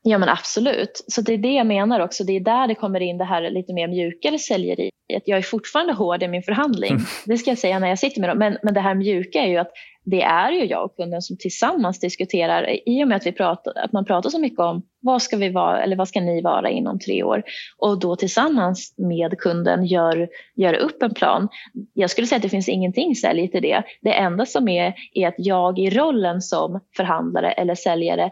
[0.07, 1.05] Ja men absolut.
[1.09, 2.25] Så det är det jag menar också.
[2.25, 4.93] Det är där det kommer in det här lite mer mjukare säljeriet.
[5.07, 6.91] Jag är fortfarande hård i min förhandling.
[6.91, 7.05] Mm.
[7.27, 8.39] Det ska jag säga när jag sitter med dem.
[8.39, 9.71] Men, men det här mjuka är ju att
[10.05, 13.73] det är ju jag och kunden som tillsammans diskuterar i och med att, vi pratar,
[13.77, 16.71] att man pratar så mycket om vad ska vi vara eller vad ska ni vara
[16.71, 17.43] inom tre år
[17.79, 21.49] och då tillsammans med kunden gör, gör upp en plan.
[21.93, 23.83] Jag skulle säga att det finns ingenting säljigt i det.
[24.01, 28.31] Det enda som är är att jag i rollen som förhandlare eller säljare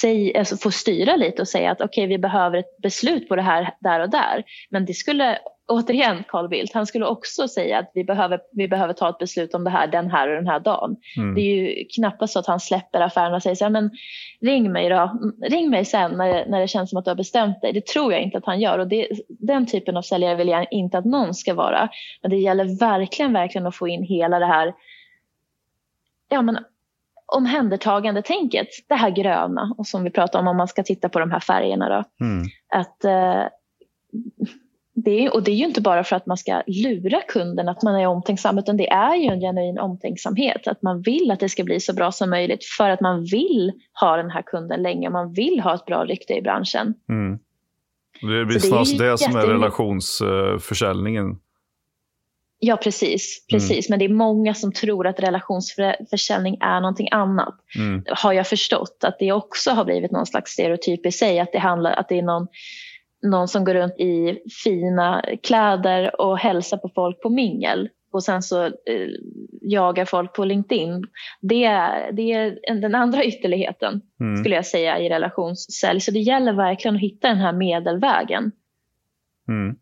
[0.00, 3.36] säg, alltså får styra lite och säga att okej, okay, vi behöver ett beslut på
[3.36, 4.44] det här där och där.
[4.70, 5.38] Men det skulle,
[5.68, 9.54] återigen Carl Bildt, han skulle också säga att vi behöver, vi behöver ta ett beslut
[9.54, 10.96] om det här den här och den här dagen.
[11.16, 11.34] Mm.
[11.34, 13.90] Det är ju knappast så att han släpper affären och säger så här, men
[14.40, 17.60] ring mig då, ring mig sen när, när det känns som att du har bestämt
[17.60, 17.72] dig.
[17.72, 20.66] Det tror jag inte att han gör och det, den typen av säljare vill jag
[20.70, 21.88] inte att någon ska vara.
[22.22, 24.74] Men det gäller verkligen, verkligen att få in hela det här
[26.28, 26.58] ja, men
[27.26, 31.30] omhändertagande-tänket, det här gröna och som vi pratar om om man ska titta på de
[31.30, 31.88] här färgerna.
[31.88, 32.24] Då.
[32.24, 32.46] Mm.
[32.68, 33.42] Att, eh,
[34.94, 37.94] det, och det är ju inte bara för att man ska lura kunden att man
[37.94, 40.66] är omtänksam utan det är ju en genuin omtänksamhet.
[40.66, 43.72] Att man vill att det ska bli så bra som möjligt för att man vill
[44.00, 45.10] ha den här kunden länge.
[45.10, 46.94] Man vill ha ett bra rykte i branschen.
[47.08, 47.38] Mm.
[48.20, 51.36] Det blir snarare det, det som är relationsförsäljningen.
[52.58, 53.46] Ja, precis.
[53.50, 53.70] precis.
[53.70, 53.84] Mm.
[53.88, 57.54] Men det är många som tror att relationsförsäljning är någonting annat.
[57.76, 58.04] Mm.
[58.08, 61.40] Har jag förstått att det också har blivit någon slags stereotyp i sig.
[61.40, 62.46] Att det, handlar, att det är någon,
[63.24, 67.88] någon som går runt i fina kläder och hälsar på folk på mingel.
[68.12, 68.72] Och sen så eh,
[69.60, 71.04] jagar folk på LinkedIn.
[71.40, 74.36] Det är, det är den andra ytterligheten mm.
[74.36, 76.00] skulle jag säga i relationssälj.
[76.00, 78.52] Så det gäller verkligen att hitta den här medelvägen.
[79.48, 79.76] Mm.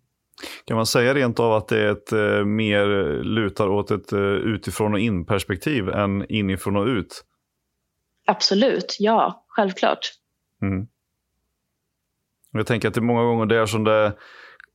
[0.65, 2.87] Kan man säga rent av att det är ett eh, mer
[3.23, 7.25] lutar åt ett eh, utifrån och in perspektiv än inifrån och ut?
[8.27, 10.13] Absolut, ja, självklart.
[10.63, 10.87] Mm.
[12.53, 14.13] Jag tänker att det är många gånger det är som det,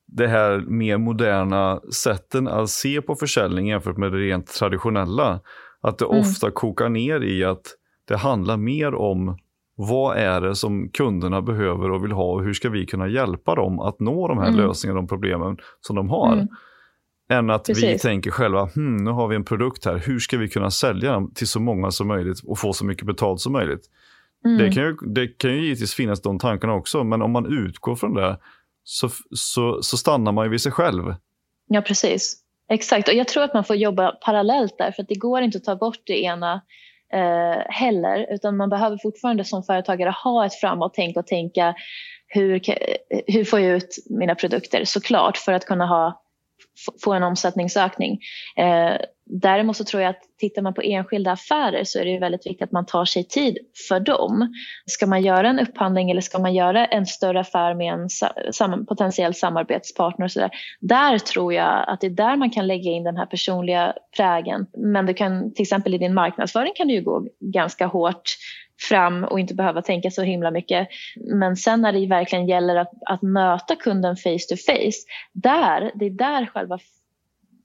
[0.07, 5.39] det här mer moderna sätten att se på försäljning jämfört med det rent traditionella.
[5.82, 6.19] Att det mm.
[6.19, 7.65] ofta kokar ner i att
[8.07, 9.38] det handlar mer om
[9.75, 13.55] vad är det som kunderna behöver och vill ha och hur ska vi kunna hjälpa
[13.55, 14.59] dem att nå de här mm.
[14.59, 16.34] lösningarna, de problemen som de har.
[16.34, 16.47] Mm.
[17.30, 17.84] Än att Precis.
[17.84, 21.11] vi tänker själva, hmm, nu har vi en produkt här, hur ska vi kunna sälja
[21.11, 23.82] den till så många som möjligt och få så mycket betalt som möjligt.
[24.48, 24.58] Mm.
[24.58, 27.95] Det, kan ju, det kan ju givetvis finnas de tankarna också, men om man utgår
[27.95, 28.38] från det
[28.84, 31.16] så, så, så stannar man ju vid sig själv.
[31.68, 32.43] Ja, precis.
[32.70, 35.64] Exakt, och jag tror att man får jobba parallellt där, för det går inte att
[35.64, 36.62] ta bort det ena
[37.14, 38.34] eh, heller.
[38.34, 41.76] Utan man behöver fortfarande som företagare ha ett framåt-tänk och tänka
[42.28, 42.62] hur,
[43.28, 46.22] hur får jag ut mina produkter såklart för att kunna ha,
[47.03, 48.20] få en omsättningsökning.
[48.58, 48.97] Eh,
[49.30, 52.62] Däremot så tror jag att tittar man på enskilda affärer så är det väldigt viktigt
[52.62, 54.53] att man tar sig tid för dem.
[54.86, 58.10] Ska man göra en upphandling eller ska man göra en större affär med en
[58.53, 62.68] sam potentiell samarbetspartner och så där, där tror jag att det är där man kan
[62.68, 64.68] lägga in den här personliga prägen.
[64.78, 68.24] Men du kan till exempel i din marknadsföring kan du ju gå ganska hårt
[68.82, 70.88] fram och inte behöva tänka så himla mycket.
[71.15, 74.99] Men sen när det verkligen gäller att, att möta kunden face to face,
[75.34, 76.80] där, det är där själva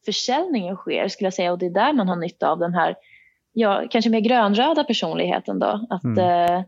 [0.04, 2.94] försäljningen sker skulle jag säga och det är där man har nytta av den här,
[3.52, 5.86] ja, kanske mer grönröda personligheten då.
[5.90, 6.18] Att, mm.
[6.18, 6.64] eh,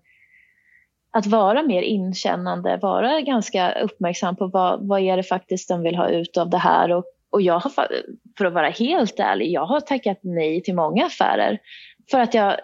[1.12, 5.96] att vara mer inkännande, vara ganska uppmärksam på vad, vad är det faktiskt de vill
[5.96, 7.70] ha ut av det här och, och jag har,
[8.38, 11.58] för att vara helt ärlig, jag har tackat nej till många affärer
[12.10, 12.56] för att jag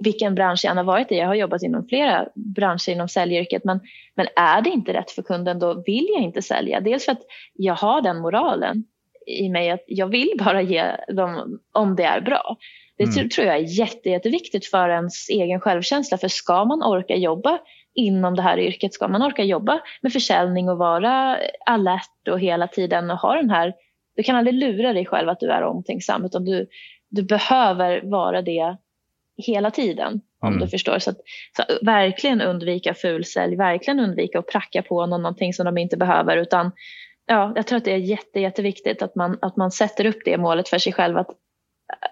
[0.00, 1.16] vilken bransch jag än har varit i.
[1.16, 3.64] Jag har jobbat inom flera branscher inom säljyrket.
[3.64, 3.80] Men,
[4.14, 6.80] men är det inte rätt för kunden då vill jag inte sälja.
[6.80, 7.22] Dels för att
[7.54, 8.84] jag har den moralen
[9.26, 12.56] i mig att jag vill bara ge dem om det är bra.
[12.96, 13.28] Det mm.
[13.28, 16.18] tror jag är jätte, jätteviktigt för ens egen självkänsla.
[16.18, 17.58] För ska man orka jobba
[17.94, 22.68] inom det här yrket, ska man orka jobba med försäljning och vara alert och hela
[22.68, 23.74] tiden och ha den här...
[24.16, 26.66] Du kan aldrig lura dig själv att du är omtänksam utan du,
[27.08, 28.76] du behöver vara det
[29.36, 30.20] hela tiden.
[30.40, 30.60] Om mm.
[30.60, 30.98] du förstår.
[30.98, 31.16] Så, att,
[31.56, 36.36] så verkligen undvika fulsälj, verkligen undvika att pracka på någon någonting som de inte behöver.
[36.36, 36.72] Utan
[37.26, 40.38] ja, jag tror att det är jätte, jätteviktigt att man, att man sätter upp det
[40.38, 41.16] målet för sig själv.
[41.16, 41.28] Att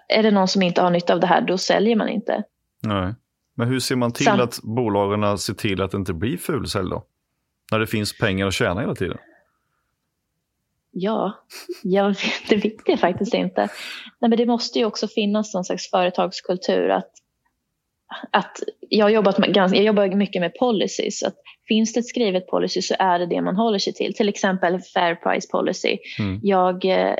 [0.09, 2.43] är det någon som inte har nytta av det här, då säljer man inte.
[2.83, 3.13] Nej.
[3.55, 6.89] Men hur ser man till Sam att bolagen ser till att det inte blir fulsälj
[6.89, 7.05] då?
[7.71, 9.17] När det finns pengar att tjäna hela tiden?
[10.93, 11.45] Ja,
[11.83, 12.15] jag,
[12.49, 13.61] det vet jag faktiskt inte.
[14.19, 16.89] Nej, men det måste ju också finnas någon slags företagskultur.
[16.89, 17.11] Att,
[18.31, 21.23] att jag, har jobbat med, jag jobbar mycket med policies.
[21.23, 21.35] Att
[21.67, 24.13] finns det ett skrivet policy så är det det man håller sig till.
[24.13, 25.97] Till exempel fair price policy.
[26.19, 26.39] Mm.
[26.43, 27.15] Jag, eh,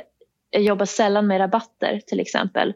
[0.50, 2.74] jag jobbar sällan med rabatter till exempel.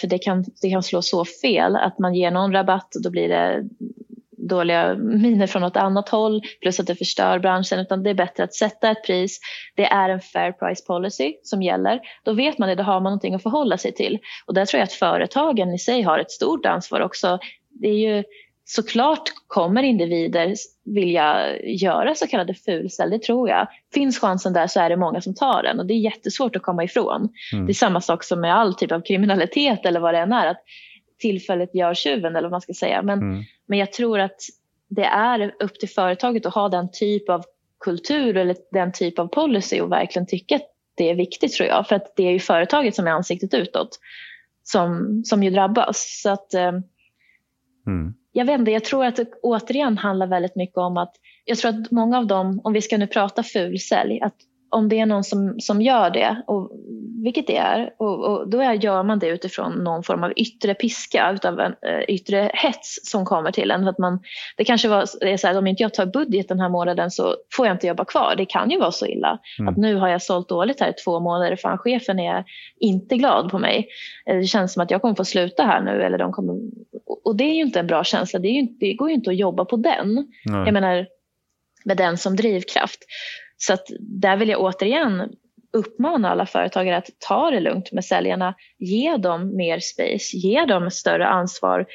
[0.00, 3.10] För det kan, det kan slå så fel att man ger någon rabatt och då
[3.10, 3.68] blir det
[4.48, 8.44] dåliga miner från något annat håll plus att det förstör branschen utan det är bättre
[8.44, 9.40] att sätta ett pris.
[9.76, 12.00] Det är en fair price policy som gäller.
[12.24, 14.18] Då vet man det, då har man någonting att förhålla sig till.
[14.46, 17.38] Och där tror jag att företagen i sig har ett stort ansvar också.
[17.70, 18.24] Det är ju
[18.64, 23.66] såklart kommer individer vilja göra så kallade fulställ, det tror jag.
[23.94, 26.62] Finns chansen där så är det många som tar den och det är jättesvårt att
[26.62, 27.28] komma ifrån.
[27.52, 27.66] Mm.
[27.66, 30.46] Det är samma sak som med all typ av kriminalitet eller vad det än är.
[30.46, 30.62] Att
[31.20, 33.02] tillfället gör tjuven eller vad man ska säga.
[33.02, 33.42] Men, mm.
[33.66, 34.40] men jag tror att
[34.88, 37.44] det är upp till företaget att ha den typ av
[37.84, 41.86] kultur eller den typ av policy och verkligen tycka att det är viktigt tror jag.
[41.86, 43.98] För att det är ju företaget som är ansiktet utåt
[44.62, 46.20] som, som ju drabbas.
[46.22, 46.72] Så att, eh,
[47.86, 48.14] mm.
[48.32, 51.14] Jag vet inte, jag tror att det återigen handlar väldigt mycket om att
[51.44, 54.36] jag tror att många av dem, om vi ska nu prata fulsälj, att
[54.70, 56.70] om det är någon som, som gör det, och,
[57.24, 60.74] vilket det är, och, och då är, gör man det utifrån någon form av yttre
[60.74, 63.82] piska, utav en äh, yttre hets som kommer till en.
[63.82, 64.20] För att man,
[64.56, 67.10] det kanske var det är så här, om inte jag tar budget den här månaden
[67.10, 68.34] så får jag inte jobba kvar.
[68.36, 69.38] Det kan ju vara så illa.
[69.58, 69.68] Mm.
[69.68, 72.44] Att nu har jag sålt dåligt här i två månader, fan chefen är
[72.80, 73.88] inte glad på mig.
[74.26, 76.02] Eh, det känns som att jag kommer få sluta här nu.
[76.02, 76.56] Eller de kommer,
[77.24, 78.38] och det är ju inte en bra känsla.
[78.38, 80.10] Det, ju, det går ju inte att jobba på den.
[80.48, 80.64] Mm.
[80.64, 81.06] Jag menar,
[81.84, 82.98] med den som drivkraft.
[83.62, 85.32] Så att där vill jag återigen
[85.72, 88.54] uppmana alla företagare att ta det lugnt med säljarna.
[88.78, 91.86] Ge dem mer space, ge dem större ansvar.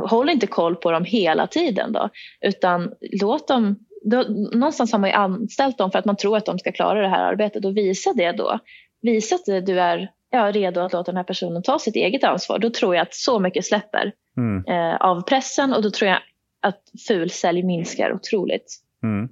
[0.00, 2.08] Håll inte koll på dem hela tiden då,
[2.40, 6.46] utan låt dem då, någonstans har man ju anställt dem för att man tror att
[6.46, 8.58] de ska klara det här arbetet och visa det då.
[9.02, 12.58] Visa att du är ja, redo att låta den här personen ta sitt eget ansvar.
[12.58, 14.64] Då tror jag att så mycket släpper mm.
[14.66, 16.18] eh, av pressen och då tror jag
[16.62, 18.80] att fulsälj minskar otroligt.
[19.02, 19.28] Mm.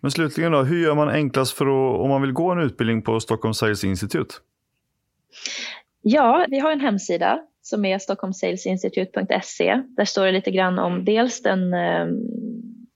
[0.00, 3.02] Men slutligen då, hur gör man enklast för att, om man vill gå en utbildning
[3.02, 4.34] på Stockholm Sales Institute?
[6.02, 9.82] Ja, vi har en hemsida som är stockholmsalesinstitute.se.
[9.96, 12.16] Där står det lite grann om dels den, ehm,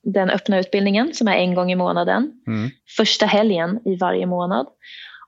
[0.03, 2.33] den öppna utbildningen som är en gång i månaden.
[2.47, 2.71] Mm.
[2.97, 4.67] Första helgen i varje månad.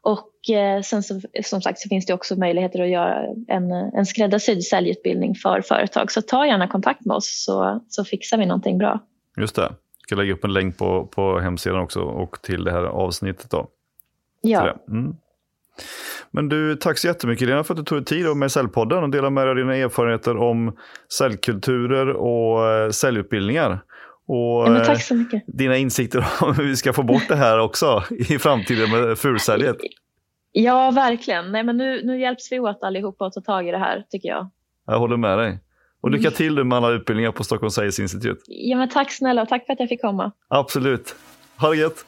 [0.03, 4.07] Och eh, sen så, som sagt så finns det också möjligheter att göra en, en
[4.07, 6.13] skräddarsydd säljutbildning för företag.
[6.13, 9.01] Så ta gärna kontakt med oss så, så fixar vi någonting bra.
[9.37, 9.73] Just det
[10.11, 13.51] ska lägga upp en länk på, på hemsidan också och till det här avsnittet.
[13.51, 13.69] Då.
[14.41, 14.77] Ja.
[14.89, 15.15] Mm.
[16.31, 19.11] Men du, tack så jättemycket Lena för att du tog dig tid med Säljpodden och
[19.11, 20.77] delade med dig av dina erfarenheter om
[21.19, 23.81] säljkulturer och eh, säljutbildningar.
[24.27, 25.49] Och ja, tack så mycket.
[25.49, 29.19] Eh, dina insikter om hur vi ska få bort det här också i framtiden med
[29.19, 29.77] fulsäljet.
[30.53, 31.53] Ja, verkligen.
[31.53, 34.29] Nej, men nu, nu hjälps vi åt allihopa att ta tag i det här, tycker
[34.29, 34.51] jag.
[34.87, 35.59] Jag håller med dig.
[36.01, 36.37] Och lycka mm.
[36.37, 38.41] till med alla utbildningar på Stockholm Sales Institute.
[38.47, 40.33] Ja, men tack snälla och tack för att jag fick komma.
[40.49, 41.15] Absolut.
[41.57, 42.05] Ha det gött.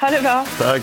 [0.00, 0.46] Ha det bra.
[0.58, 0.82] Tack.